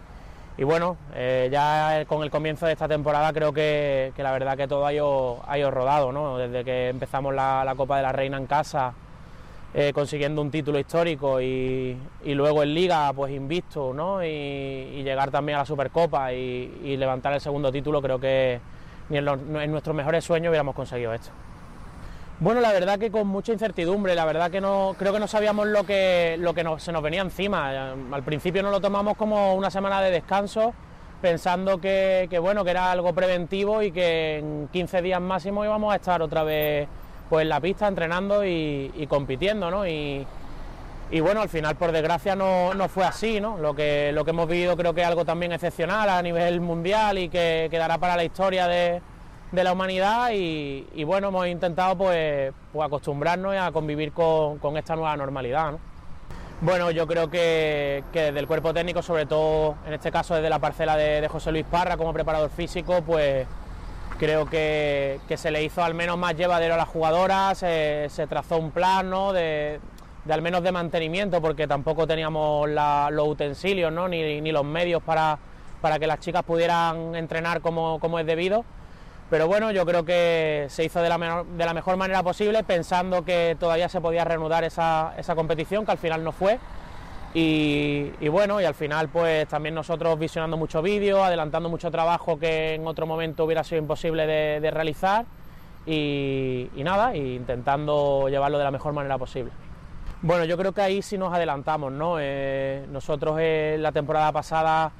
[0.58, 4.84] bueno, eh, ya con el comienzo de esta temporada creo que, la verdad que todo
[4.84, 6.36] ha ido, ha rodado, ¿no?
[6.36, 8.92] Desde que empezamos la Copa de la Reina en casa
[9.76, 14.22] eh, consiguiendo un título histórico y, luego en Liga pues invisto ¿no?
[14.22, 18.60] y, llegar también a la Supercopa y, levantar el segundo título, creo que
[19.08, 19.24] ni en,
[19.72, 21.30] nuestros mejores sueños hubiéramos conseguido esto.
[22.38, 25.66] Bueno, la verdad que con mucha incertidumbre, la verdad que no creo que no sabíamos
[25.66, 27.92] lo que, lo que se nos venía encima.
[28.12, 30.72] Al principio nos lo tomamos como una semana de descanso,
[31.20, 35.92] pensando que, que, bueno, que era algo preventivo y que en 15 días máximo íbamos
[35.92, 36.88] a estar otra vez
[37.34, 39.88] pues en la pista entrenando y, compitiendo, ¿no?
[39.88, 40.24] Y,
[41.20, 43.58] bueno, al final por desgracia no, fue así, ¿no?
[43.58, 47.18] Lo que, lo que hemos vivido creo que es algo también excepcional a nivel mundial
[47.18, 49.02] y que quedará para la historia de,
[49.50, 55.72] la humanidad y, bueno, hemos intentado pues, pues acostumbrarnos a convivir con, esta nueva normalidad,
[55.72, 55.80] ¿no?
[56.60, 60.60] Bueno, yo creo que, desde el cuerpo técnico, sobre todo en este caso desde la
[60.60, 63.44] parcela de, de José Luis Parra como preparador físico, pues
[64.18, 68.70] creo que, se le hizo al menos más llevadero a las jugadoras, se, trazó un
[68.70, 69.80] plan de,
[70.28, 74.08] al menos de mantenimiento, porque tampoco teníamos los utensilios ¿no?
[74.08, 75.38] ni, ni, los medios para,
[75.80, 78.64] para, que las chicas pudieran entrenar como, como, es debido.
[79.30, 83.24] Pero bueno, yo creo que se hizo de la, de la mejor manera posible, pensando
[83.24, 86.58] que todavía se podía reanudar esa, esa competición, que al final no fue.
[87.36, 92.74] Y, bueno, y al final pues también nosotros visionando mucho vídeo, adelantando mucho trabajo que
[92.74, 95.26] en otro momento hubiera sido imposible de, realizar
[95.84, 99.50] y, nada, intentando llevarlo de la mejor manera posible.
[100.22, 102.16] Bueno, yo creo que ahí sí nos adelantamos, ¿no?
[102.20, 104.92] Eh, nosotros en la temporada pasada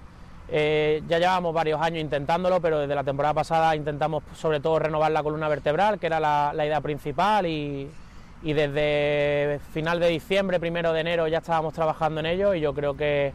[0.49, 5.13] eh, ya llevábamos varios años intentándolo, pero desde la temporada pasada intentamos sobre todo renovar
[5.13, 7.89] la columna vertebral, que era la idea principal, y,
[8.45, 12.75] y desde final de diciembre, primero de enero ya estábamos trabajando en ello y yo
[12.75, 13.33] creo que,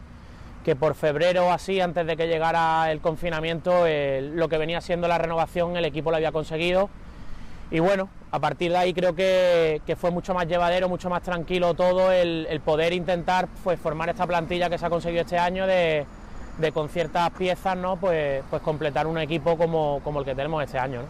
[0.78, 5.76] por febrero así, antes de que llegara el confinamiento, lo que venía siendo la renovación
[5.76, 6.88] el equipo lo había conseguido
[7.72, 11.74] y bueno, a partir de ahí creo que, fue mucho más llevadero, mucho más tranquilo
[11.74, 16.06] todo el, poder intentar pues, formar esta plantilla que se ha conseguido este año de,
[16.72, 17.96] con ciertas piezas, ¿no?
[17.96, 21.00] Pues, pues completar un equipo como, como el que tenemos este año.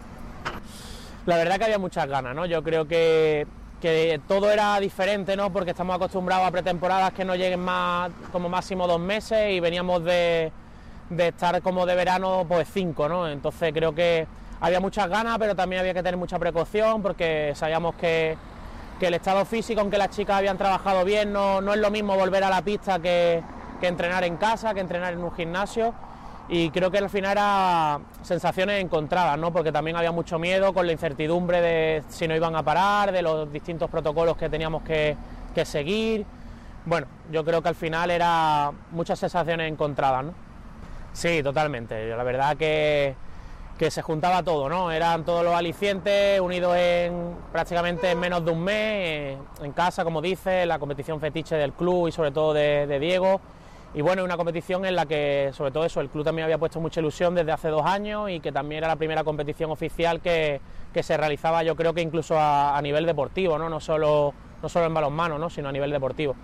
[1.27, 2.47] La verdad que había muchas ganas, ¿no?
[2.47, 3.47] Yo creo que
[3.81, 5.53] que todo era diferente, ¿no?
[5.53, 10.05] Porque estamos acostumbrados a pretemporadas que no lleguen más como máximo dos meses y veníamos
[10.05, 10.53] de,
[11.16, 13.29] estar como de verano pues cinco, ¿no?
[13.29, 14.27] Entonces creo que
[14.61, 18.37] había muchas ganas, pero también había que tener mucha precaución porque sabíamos que,
[19.01, 22.45] el estado físico, aunque las chicas habían trabajado bien, no, no es lo mismo volver
[22.45, 23.43] a la pista que,
[23.81, 25.95] que entrenar en casa, que entrenar en un gimnasio
[26.53, 29.53] y creo que al final era sensaciones encontradas, ¿no?
[29.53, 33.23] porque también había mucho miedo con la incertidumbre de si no iban a parar, de
[33.23, 35.17] los distintos protocolos que teníamos que,
[35.65, 36.27] seguir.
[36.87, 40.25] Bueno, yo creo que al final era muchas sensaciones encontradas.
[40.25, 40.35] ¿no?
[41.13, 42.09] Sí, totalmente.
[42.09, 43.15] La verdad que,
[43.79, 44.91] que se juntaba todo, ¿no?
[44.91, 50.21] Eran todos los alicientes unidos en prácticamente en menos de un mes, en casa, como
[50.21, 53.41] dice, la competición fetiche del club y sobre todo de, de Diego
[53.92, 56.81] y bueno, una competición en la que, sobre todo eso, el club también había puesto
[56.81, 60.61] mucha ilusión desde hace dos años y que también era la primera competición oficial que,
[61.03, 63.68] se realizaba, yo creo que incluso a, nivel deportivo, ¿no?
[63.68, 65.50] No, solo, no solo en balonmano, ¿no?
[65.50, 66.37] sino a nivel deportivo.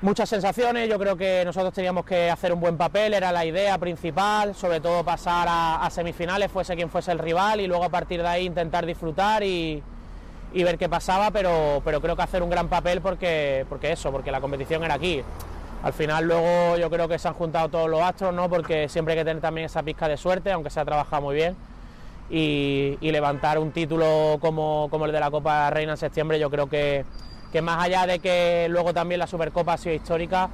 [0.00, 3.76] Muchas sensaciones, yo creo que nosotros teníamos que hacer un buen papel, era la idea
[3.76, 8.22] principal, sobre todo pasar a, semifinales, fuese quien fuese el rival, y luego a partir
[8.22, 9.82] de ahí intentar disfrutar y,
[10.54, 14.10] y ver qué pasaba, pero, pero creo que hacer un gran papel porque, porque eso,
[14.12, 15.22] porque la competición era aquí
[15.82, 18.48] al final luego yo creo que se han juntado todos los astros, ¿no?
[18.48, 21.36] Porque siempre hay que tener también esa pizca de suerte, aunque se ha trabajado muy
[21.36, 21.56] bien.
[22.30, 27.04] Y, levantar un título como, el de la Copa Reina en septiembre, yo creo que,
[27.62, 30.50] más allá de que luego también la Supercopa ha sido histórica,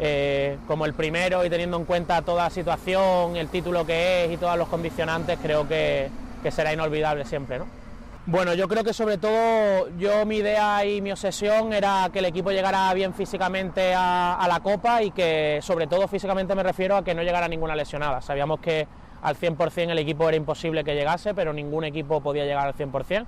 [0.00, 4.32] eh, como el primero y teniendo en cuenta toda la situación, el título que es
[4.32, 6.10] y todos los condicionantes, creo que,
[6.42, 7.83] que será inolvidable siempre, ¿no?
[8.26, 12.24] Bueno, yo creo que sobre todo yo mi idea y mi obsesión era que el
[12.24, 17.04] equipo llegara bien físicamente a, la Copa y que sobre todo físicamente me refiero a
[17.04, 18.22] que no llegara ninguna lesionada.
[18.22, 18.88] Sabíamos que
[19.20, 23.26] al 100% el equipo era imposible que llegase, pero ningún equipo podía llegar al 100%.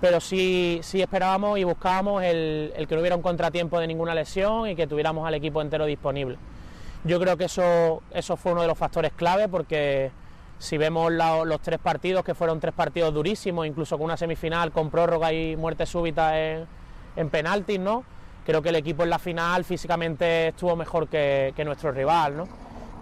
[0.00, 4.14] Pero sí, sí esperábamos y buscábamos el, el que no hubiera un contratiempo de ninguna
[4.14, 6.38] lesión y que tuviéramos al equipo entero disponible.
[7.02, 10.12] Yo creo que eso, eso fue uno de los factores clave porque
[10.62, 14.90] si vemos los tres partidos, que fueron tres partidos durísimos, incluso con una semifinal con
[14.90, 16.66] prórroga y muerte súbita en,
[17.16, 18.04] en penaltis, ¿no?
[18.46, 22.48] Creo que el equipo en la final físicamente estuvo mejor que, nuestro rival, ¿no?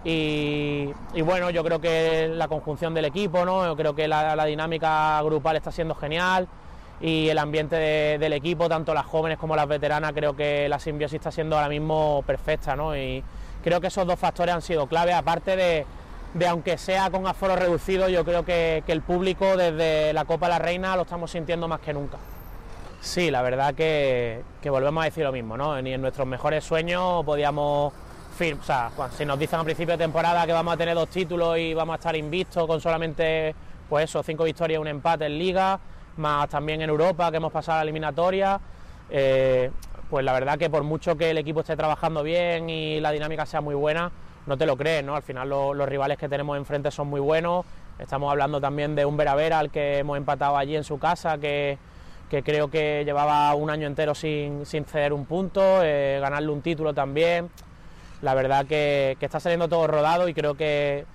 [0.04, 0.90] Y,
[1.22, 3.66] bueno, yo creo que la conjunción del equipo, ¿no?
[3.66, 6.48] Yo creo que la, dinámica grupal está siendo genial
[6.98, 11.16] y el ambiente del equipo, tanto las jóvenes como las veteranas, creo que la simbiosis
[11.16, 12.96] está siendo ahora mismo perfecta, ¿no?
[12.96, 13.22] Y
[13.62, 15.84] creo que esos dos factores han sido clave, aparte de,
[16.34, 20.58] de aunque sea con aforo reducido, yo creo que, el público desde la Copa la
[20.58, 22.18] Reina lo estamos sintiendo más que nunca.
[23.00, 25.80] Sí, la verdad que, volvemos a decir lo mismo, ¿no?
[25.80, 27.92] Ni en nuestros mejores sueños podíamos
[28.40, 31.58] o sea, si nos dicen a principio de temporada que vamos a tener dos títulos
[31.58, 33.54] y vamos a estar invictos con solamente,
[33.86, 35.78] pues eso, cinco victorias y un empate en Liga,
[36.16, 38.58] más también en Europa, que hemos pasado a la eliminatoria,
[39.10, 39.70] eh,
[40.08, 43.44] pues la verdad que por mucho que el equipo esté trabajando bien y la dinámica
[43.44, 44.10] sea muy buena,
[44.50, 45.14] no te lo crees, ¿no?
[45.14, 47.64] Al final los rivales que tenemos enfrente son muy buenos.
[48.00, 51.38] Estamos hablando también de un Vera Vera al que hemos empatado allí en su casa,
[51.38, 51.78] que,
[52.28, 57.48] creo que llevaba un año entero sin, ceder un punto, eh, ganarle un título también.
[58.22, 61.06] La verdad que, está saliendo todo rodado y creo que,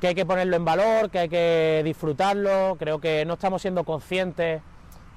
[0.00, 2.74] que hay que ponerlo en valor, que hay que disfrutarlo.
[2.76, 4.62] Creo que no estamos siendo conscientes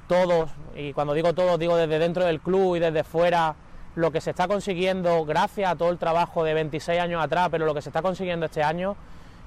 [0.08, 3.56] todos, y cuando digo todos, digo desde dentro del club y desde fuera,
[3.98, 7.66] lo que se está consiguiendo gracias a todo el trabajo de 26 años atrás, pero
[7.66, 8.96] lo que se está consiguiendo este año,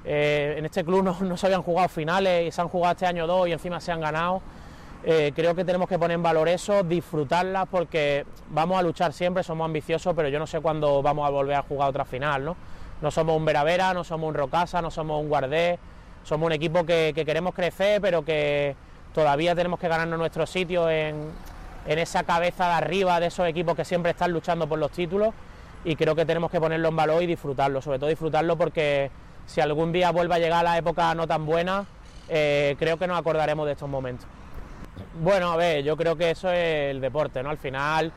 [0.05, 3.29] eh, en este club no, se habían jugado finales y se han jugado este año
[3.29, 4.43] dos y encima se han ganado.
[5.05, 9.45] eh, creo que tenemos que poner en valor eso, disfrutarlas porque vamos a luchar siempre,
[9.45, 12.57] somos ambiciosos, pero yo no sé cuándo vamos a volver a jugar otra final, ¿no?
[13.01, 15.79] No somos un Veravera, no somos un Rocasa, no somos un Guardé,
[16.25, 18.75] somos un equipo que, queremos crecer, pero que
[19.15, 21.31] todavía tenemos que ganarnos nuestro sitio en,
[21.87, 25.35] en esa cabeza de arriba de esos equipos que siempre están luchando por los títulos
[25.85, 29.11] y creo que tenemos que ponerlo en valor y disfrutarlo, sobre todo disfrutarlo porque
[29.47, 31.87] si algún día vuelve a llegar la época no tan buena,
[32.29, 34.27] eh, creo que nos acordaremos de estos momentos.
[35.21, 37.51] Bueno, a ver, yo creo que eso es el deporte, ¿no?
[37.51, 38.13] Al final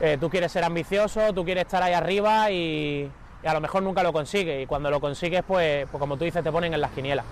[0.00, 3.10] eh, tú quieres ser ambicioso, tú quieres estar ahí arriba y,
[3.44, 6.42] a lo mejor nunca lo consigues y cuando lo consigues, pues, pues, como tú dices,
[6.42, 7.24] te ponen en las quinielas.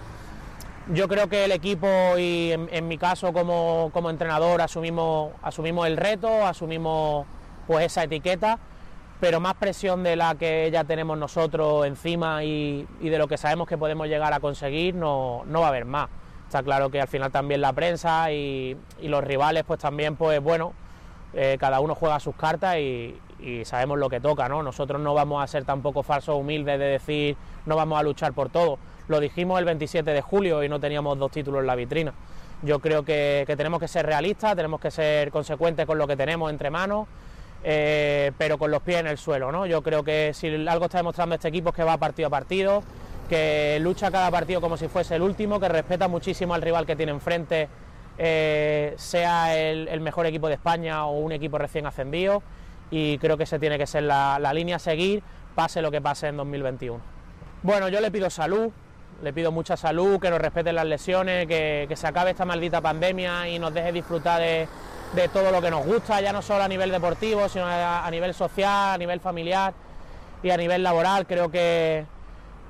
[0.92, 6.46] Yo creo que el equipo y en, mi caso como, entrenador asumimos, asumimos el reto,
[6.46, 7.26] asumimos
[7.66, 8.60] pues esa etiqueta,
[9.18, 13.66] pero más presión de la que ya tenemos nosotros encima y, de lo que sabemos
[13.66, 16.08] que podemos llegar a conseguir no, no va a haber más.
[16.46, 20.72] Está claro que al final también la prensa y, los rivales, pues también, pues bueno,
[21.34, 23.18] eh, cada uno juega sus cartas y,
[23.64, 24.62] sabemos lo que toca, ¿no?
[24.62, 28.48] Nosotros no vamos a ser tampoco falsos humildes de decir no vamos a luchar por
[28.50, 28.78] todo.
[29.08, 32.12] Lo dijimos el 27 de julio y no teníamos dos títulos en la vitrina.
[32.62, 36.50] Yo creo que, tenemos que ser realistas, tenemos que ser consecuentes con lo que tenemos
[36.50, 37.06] entre manos,
[37.62, 39.66] eh, pero con los pies en el suelo, ¿no?
[39.66, 42.82] Yo creo que si algo está demostrando este equipo es que va partido a partido,
[43.28, 46.96] que lucha cada partido como si fuese el último, que respeta muchísimo al rival que
[46.96, 47.68] tiene enfrente,
[48.18, 52.42] eh, sea el, mejor equipo de España o un equipo recién ascendido,
[52.90, 55.22] y creo que esa tiene que ser la, línea a seguir,
[55.54, 57.00] pase lo que pase en 2021.
[57.62, 58.70] Bueno, yo le pido salud,
[59.22, 63.48] le pido mucha salud, que nos respeten las lesiones, que, se acabe esta maldita pandemia
[63.48, 64.68] y nos deje disfrutar de,
[65.32, 68.94] todo lo que nos gusta, ya no solo a nivel deportivo, sino a nivel social,
[68.94, 69.72] a nivel familiar
[70.42, 71.26] y a nivel laboral.
[71.26, 72.04] Creo que,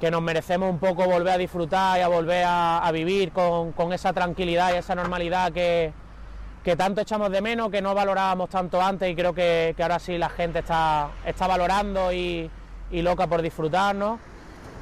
[0.00, 4.12] que nos merecemos un poco volver a disfrutar y a volver a, vivir con, esa
[4.12, 5.92] tranquilidad y esa normalidad que,
[6.76, 10.28] tanto echamos de menos, que no valorábamos tanto antes y creo que, ahora sí la
[10.28, 12.50] gente está, está valorando y,
[12.90, 14.20] loca por disfrutarnos.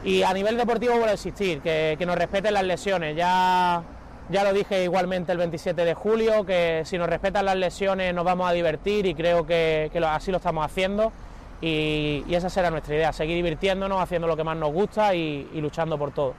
[0.05, 3.17] Y a nivel deportivo a existir, que, nos respeten las lesiones.
[3.17, 3.83] Ya,
[4.29, 8.25] ya lo dije igualmente el 27 de julio, que si nos respetan las lesiones nos
[8.25, 11.11] vamos a divertir y creo que, así lo estamos haciendo
[11.63, 15.97] y, esa será nuestra idea, seguir divirtiéndonos, haciendo lo que más nos gusta y luchando
[15.97, 16.35] por todo.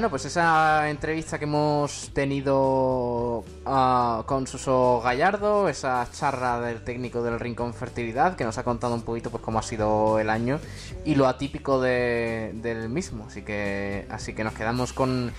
[0.00, 7.22] Bueno, pues esa entrevista que hemos tenido ah, con Suso Gallardo, esa charla del técnico
[7.22, 10.58] del Rincón Fertilidad, que nos ha contado un poquito pues cómo ha sido el año
[11.04, 13.26] y lo atípico del mismo.
[13.26, 15.34] Así que, así que nos quedamos con,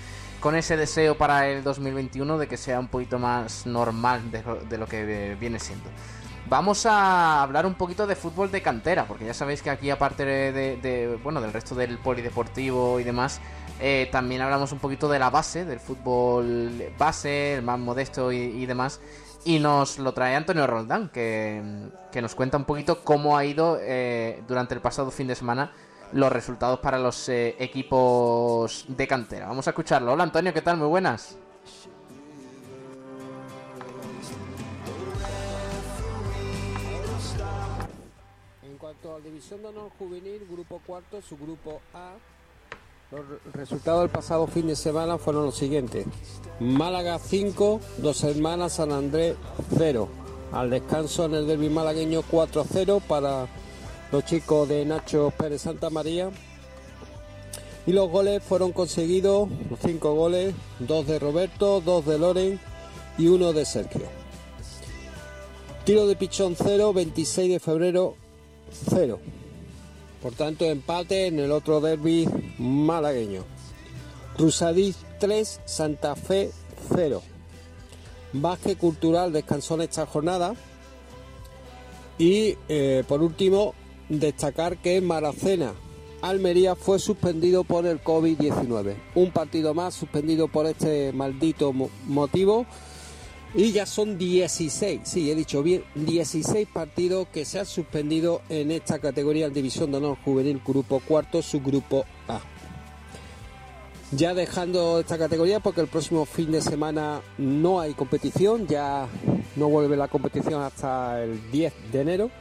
[0.53, 5.35] ese deseo para el 2021 de que sea un poquito más normal de, lo que
[5.39, 5.89] viene siendo.
[6.47, 10.23] Vamos a hablar un poquito de fútbol de cantera, porque ya sabéis que aquí aparte
[10.23, 13.41] de bueno, del resto del polideportivo y demás,
[13.83, 18.63] eh, también hablamos un poquito de la base, del fútbol base, el más modesto y,
[18.67, 19.01] demás.
[19.43, 21.89] Y nos lo trae Antonio Roldán, que,
[22.21, 25.71] nos cuenta un poquito cómo ha ido eh, durante el pasado fin de semana
[26.13, 29.47] los resultados para los eh, equipos de cantera.
[29.47, 30.13] Vamos a escucharlo.
[30.13, 30.77] Hola Antonio, ¿qué tal?
[30.77, 31.39] Muy buenas.
[38.61, 42.11] En cuanto a la división de honor juvenil, grupo cuarto, su grupo A
[43.11, 46.05] los resultados del pasado fin de semana fueron los siguientes.
[46.59, 49.35] Málaga 5, Dos Hermanas San Andrés
[49.77, 50.07] 0.
[50.53, 53.47] Al descanso en el derby malagueño 4-0 para
[54.11, 56.29] los chicos de Nacho Pérez Santa María.
[57.85, 62.59] Y los goles fueron conseguidos, los cinco goles, dos de Roberto, dos de Loren
[63.17, 64.05] y uno de Sergio.
[65.83, 68.15] Tiro de pichón 0, 26 de febrero
[68.89, 69.19] 0.
[70.21, 73.43] Por tanto, empate en el otro derby malagueño.
[74.37, 76.51] Rusadí 3, Santa Fe
[76.93, 77.21] 0.
[78.33, 80.53] Básquet Cultural descansó en esta jornada.
[82.17, 83.73] Y eh, por último,
[84.09, 85.73] destacar que Maracena
[86.21, 88.95] Almería fue suspendido por el COVID-19.
[89.15, 91.73] Un partido más suspendido por este maldito
[92.05, 92.67] motivo.
[93.53, 98.71] Y ya son 16, sí, he dicho bien, 16 partidos que se han suspendido en
[98.71, 102.39] esta categoría en División de Honor Juvenil Grupo Cuarto, subgrupo A.
[104.13, 109.07] Ya dejando esta categoría porque el próximo fin de semana no hay competición, ya
[109.57, 112.31] no vuelve la competición hasta el 10 de enero.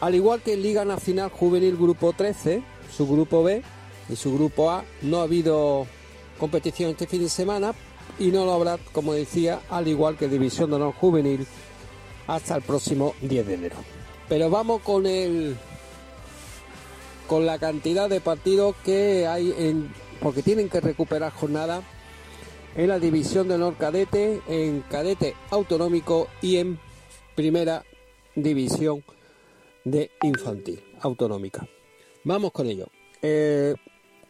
[0.00, 2.62] Al igual que en Liga Nacional Juvenil Grupo 13,
[2.96, 3.62] su grupo B
[4.08, 5.86] y su grupo A, no ha habido
[6.38, 7.74] competición este fin de semana
[8.18, 11.46] y no lo habrá, como decía, al igual que División de Honor Juvenil
[12.26, 13.76] hasta el próximo 10 de enero.
[14.28, 15.56] Pero vamos con el
[17.26, 21.82] con la cantidad de partidos que hay en porque tienen que recuperar jornada
[22.76, 26.78] en la División de Honor Cadete, en Cadete Autonómico y en
[27.34, 27.84] Primera
[28.34, 29.04] División
[29.84, 31.66] de Infantil Autonómica.
[32.24, 32.88] Vamos con ello.
[33.22, 33.74] Eh,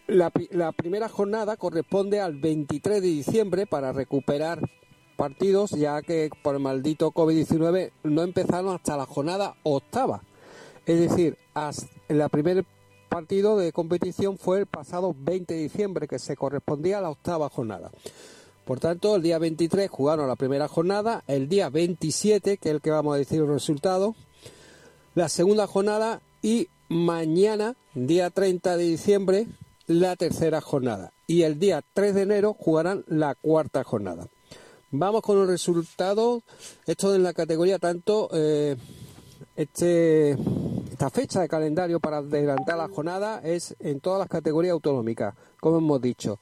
[0.08, 4.60] la, primera jornada corresponde al 23 de diciembre para recuperar
[5.16, 10.22] partidos, ya que por el maldito COVID-19 no empezaron hasta la jornada octava.
[10.86, 11.36] Es decir,
[12.08, 12.64] el primer
[13.10, 17.48] partido de competición fue el pasado 20 de diciembre, que se correspondía a la octava
[17.50, 17.90] jornada.
[18.64, 22.80] Por tanto, el día 23 jugaron la primera jornada, el día 27, que es el
[22.80, 24.14] que vamos a decir el resultado,
[25.14, 29.46] la segunda jornada y mañana, día 30 de diciembre,
[29.88, 31.12] la tercera jornada.
[31.26, 34.28] Y el día 3 de enero jugarán la cuarta jornada.
[34.90, 36.44] Vamos con los resultados.
[36.86, 38.76] Esto en la categoría tanto eh,
[39.56, 40.36] este,
[40.90, 45.78] esta fecha de calendario para adelantar la jornada es en todas las categorías autonómicas, como
[45.78, 46.38] hemos dicho,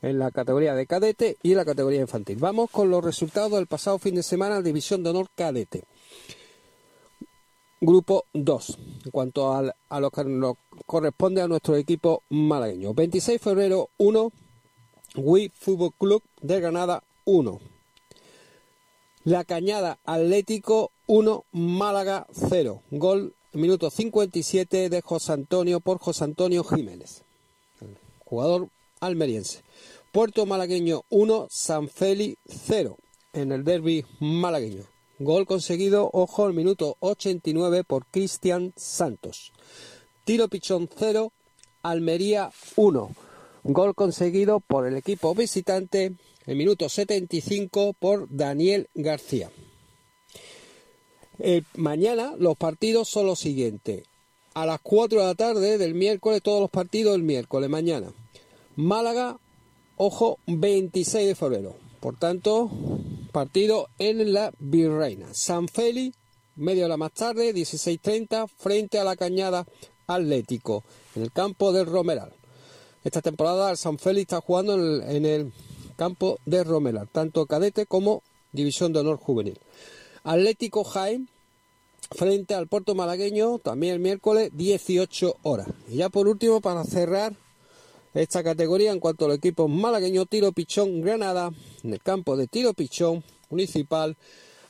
[0.00, 2.38] en la categoría de cadete y en la categoría infantil.
[2.38, 5.84] Vamos con los resultados del pasado fin de semana División de Honor Cadete.
[7.80, 10.56] Grupo 2, en cuanto a, lo que nos
[10.86, 12.94] corresponde a nuestro equipo malagueño.
[12.94, 14.32] 26 de febrero 1,
[15.16, 17.60] Wii Fútbol Club de Granada 1.
[19.24, 22.82] La Cañada Atlético 1, Málaga 0.
[22.90, 27.22] Gol minuto 57 de José Antonio por José Antonio Jiménez,
[28.24, 28.68] jugador
[29.00, 29.62] almeriense.
[30.12, 32.96] Puerto Malagueño 1, San Feli 0
[33.32, 34.93] en el derby malagueño.
[35.20, 39.52] Gol conseguido, ojo, al minuto 89 por Cristian Santos.
[40.24, 41.32] Tiro Pichón 0,
[41.82, 43.10] Almería 1.
[43.62, 46.14] Gol conseguido por el equipo visitante
[46.46, 49.50] el minuto 75 por Daniel García.
[51.76, 54.04] mañana los partidos son los siguientes.
[54.54, 58.12] A las 4 de la tarde del miércoles, todos los partidos el miércoles, mañana.
[58.76, 59.38] Málaga,
[59.96, 61.83] ojo, 26 de febrero.
[62.04, 62.70] Por tanto,
[63.32, 65.32] partido en la Virreina.
[65.32, 66.12] San Feli,
[66.54, 69.64] media hora más tarde, 16.30, frente a la Cañada
[70.06, 70.84] Atlético,
[71.14, 72.34] en el campo del Romeral.
[73.04, 75.50] Esta temporada el San Feli está jugando en el,
[75.96, 79.58] campo de Romeral, tanto cadete como división de honor juvenil.
[80.24, 81.28] Atlético Jaime,
[82.10, 85.68] frente al Puerto Malagueño, también el miércoles, 18 horas.
[85.88, 87.34] Y ya por último, para cerrar
[88.14, 91.50] esta categoría en cuanto al equipo malagueño Tiro Pichón Granada
[91.82, 94.16] en el campo de Tiro Pichón Municipal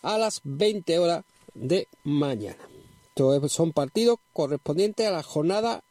[0.03, 1.24] a las 20 horas
[1.55, 2.59] de mañana.
[3.14, 5.84] Estos son partidos correspondientes a la jornada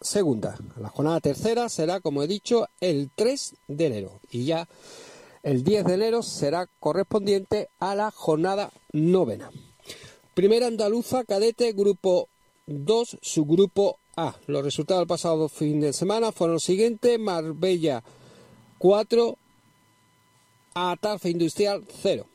[0.00, 0.56] segunda.
[0.80, 4.68] La jornada tercera será, como he dicho, el 3 de enero y ya
[5.42, 9.50] el 10 de enero será correspondiente a la jornada novena.
[10.34, 12.28] Primera andaluza, cadete, grupo
[12.66, 18.02] 2, subgrupo Ah, los resultados del pasado fin de semana fueron los siguientes: Marbella
[18.78, 19.38] 4,
[20.74, 22.26] Atarfe Industrial 0,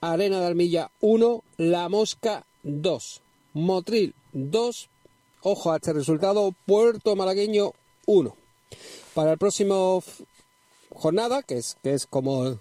[0.00, 3.20] Arena de Almilla 1, La Mosca 2,
[3.54, 4.88] Motril 2,
[5.42, 7.72] ojo a este resultado, Puerto Malagueño
[8.06, 8.36] 1.
[9.14, 10.04] Para el próximo
[10.94, 12.60] jornada, que es, que es como en,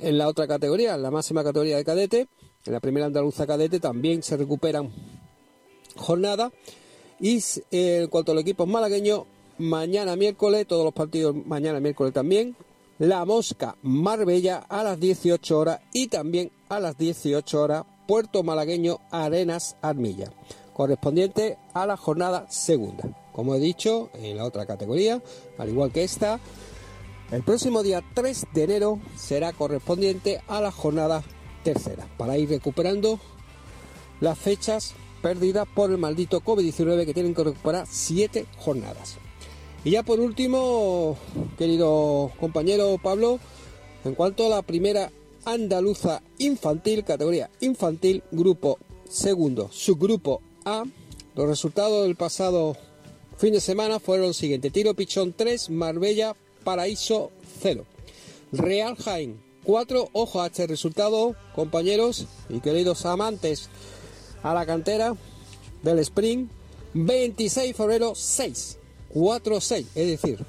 [0.00, 2.26] en, la otra categoría, en la máxima categoría de cadete,
[2.64, 4.90] en la primera andaluza cadete también se recuperan
[5.96, 6.50] jornada
[7.20, 7.36] y
[7.70, 9.26] eh, en cuanto al equipo malagueño,
[9.58, 12.56] mañana miércoles, todos los partidos mañana miércoles también,
[12.98, 18.98] La Mosca Marbella a las 18 horas y también a las 18 horas Puerto Malagueño
[19.10, 20.32] Arenas Armilla,
[20.72, 23.04] correspondiente a la jornada segunda.
[23.32, 25.22] Como he dicho, en la otra categoría,
[25.58, 26.40] al igual que esta,
[27.30, 31.22] el próximo día 3 de enero será correspondiente a la jornada
[31.62, 33.20] tercera, para ir recuperando
[34.20, 39.16] las fechas perdida por el maldito COVID-19 que tienen que recuperar siete jornadas.
[39.84, 41.16] Y ya por último,
[41.56, 43.38] querido compañero Pablo,
[44.04, 45.10] en cuanto a la primera
[45.44, 50.84] andaluza infantil, categoría infantil, grupo segundo, subgrupo A,
[51.34, 52.76] los resultados del pasado
[53.38, 54.72] fin de semana fueron los siguientes.
[54.72, 57.30] Tiro Pichón 3, Marbella, Paraíso
[57.62, 57.86] 0.
[58.52, 63.70] Real Jaén 4, ojo a este resultado, compañeros y queridos amantes
[64.42, 65.14] a la cantera
[65.82, 66.46] del Spring,
[66.94, 68.78] 26 de febrero 6,
[69.14, 70.44] 4-6, es decir,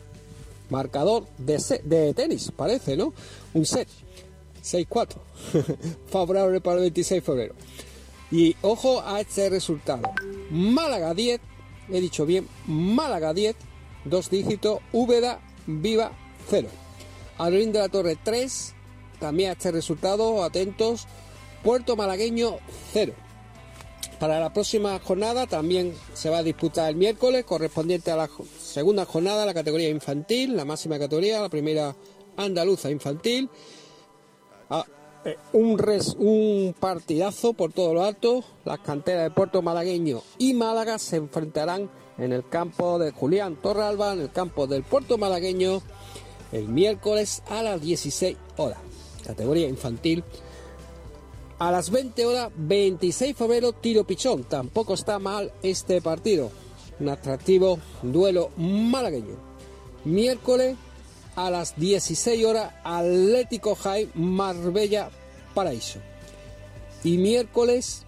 [0.69, 3.13] marcador de, de tenis, parece, ¿no?
[3.53, 3.87] Un set,
[4.63, 5.15] 6-4,
[6.07, 7.55] favorable para el 26 de febrero.
[8.31, 10.03] Y ojo a este resultado,
[10.49, 11.41] Málaga 10,
[11.89, 13.55] he dicho bien, Málaga 10,
[14.05, 16.11] dos dígitos, Úbeda Viva
[16.49, 16.67] 0.
[17.37, 18.73] Adelín de la Torre 3,
[19.19, 21.07] también a este resultado, atentos,
[21.63, 22.57] Puerto Malagueño
[22.93, 23.13] 0.
[24.21, 29.03] Para la próxima jornada también se va a disputar el miércoles, correspondiente a la segunda
[29.03, 31.95] jornada, la categoría infantil, la máxima categoría, la primera
[32.37, 33.49] andaluza infantil.
[34.69, 34.85] Ah,
[35.25, 38.43] eh, un, res, un partidazo por todo lo alto.
[38.63, 44.13] Las canteras de Puerto Malagueño y Málaga se enfrentarán en el campo de Julián Torralba,
[44.13, 45.81] en el campo del Puerto Malagueño,
[46.51, 48.77] el miércoles a las 16 horas.
[49.25, 50.23] Categoría infantil
[51.61, 54.45] a las 20 horas, 26 de febrero, tiro pichón.
[54.45, 56.49] Tampoco está mal este partido.
[56.99, 59.35] Un atractivo duelo malagueño.
[60.03, 60.75] Miércoles
[61.35, 65.11] a las 16 horas, Atlético High Marbella
[65.53, 65.99] Paraíso.
[67.03, 68.07] Y miércoles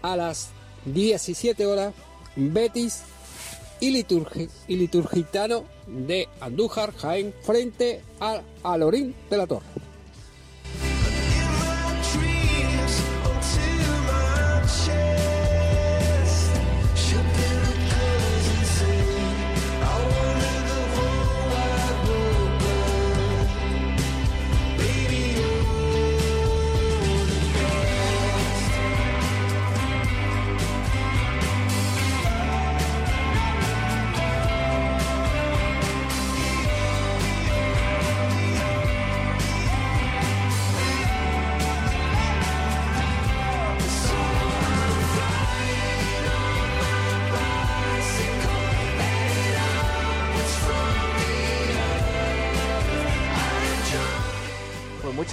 [0.00, 0.48] a las
[0.86, 1.92] 17 horas,
[2.34, 3.02] Betis
[3.78, 3.90] y,
[4.68, 9.85] Liturgitano de Andújar Jaén frente al Alorín de la Torre.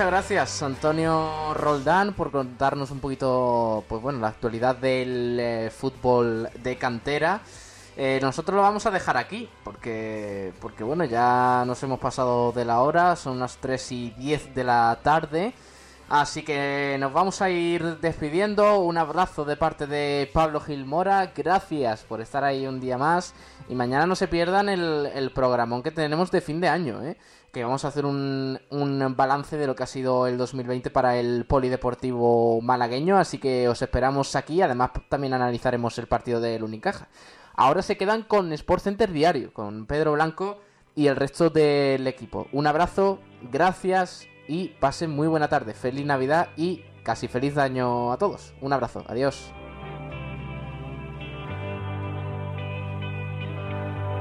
[0.03, 6.49] Muchas gracias Antonio Roldán por contarnos un poquito, pues bueno, la actualidad del eh, fútbol
[6.61, 7.39] de cantera.
[7.95, 12.65] Eh, nosotros lo vamos a dejar aquí porque, porque bueno, ya nos hemos pasado de
[12.65, 15.53] la hora, son unas 3 y 10 de la tarde.
[16.09, 18.79] Así que nos vamos a ir despidiendo.
[18.79, 21.31] Un abrazo de parte de Pablo Gilmora.
[21.35, 23.33] Gracias por estar ahí un día más.
[23.69, 27.17] Y mañana no se pierdan el, el programón que tenemos de fin de año, ¿eh?
[27.53, 31.17] que vamos a hacer un, un, balance de lo que ha sido el 2020 para
[31.17, 37.09] el polideportivo malagueño, así que os esperamos aquí, además también analizaremos el partido del Unicaja.
[37.55, 40.57] Ahora se quedan con Sport Center Diario, con Pedro Blanco
[40.95, 42.47] y el resto del equipo.
[42.51, 43.19] Un abrazo,
[43.51, 48.53] gracias y pasen muy buena tarde, feliz Navidad y casi feliz año a todos.
[48.61, 49.53] Un abrazo, adiós.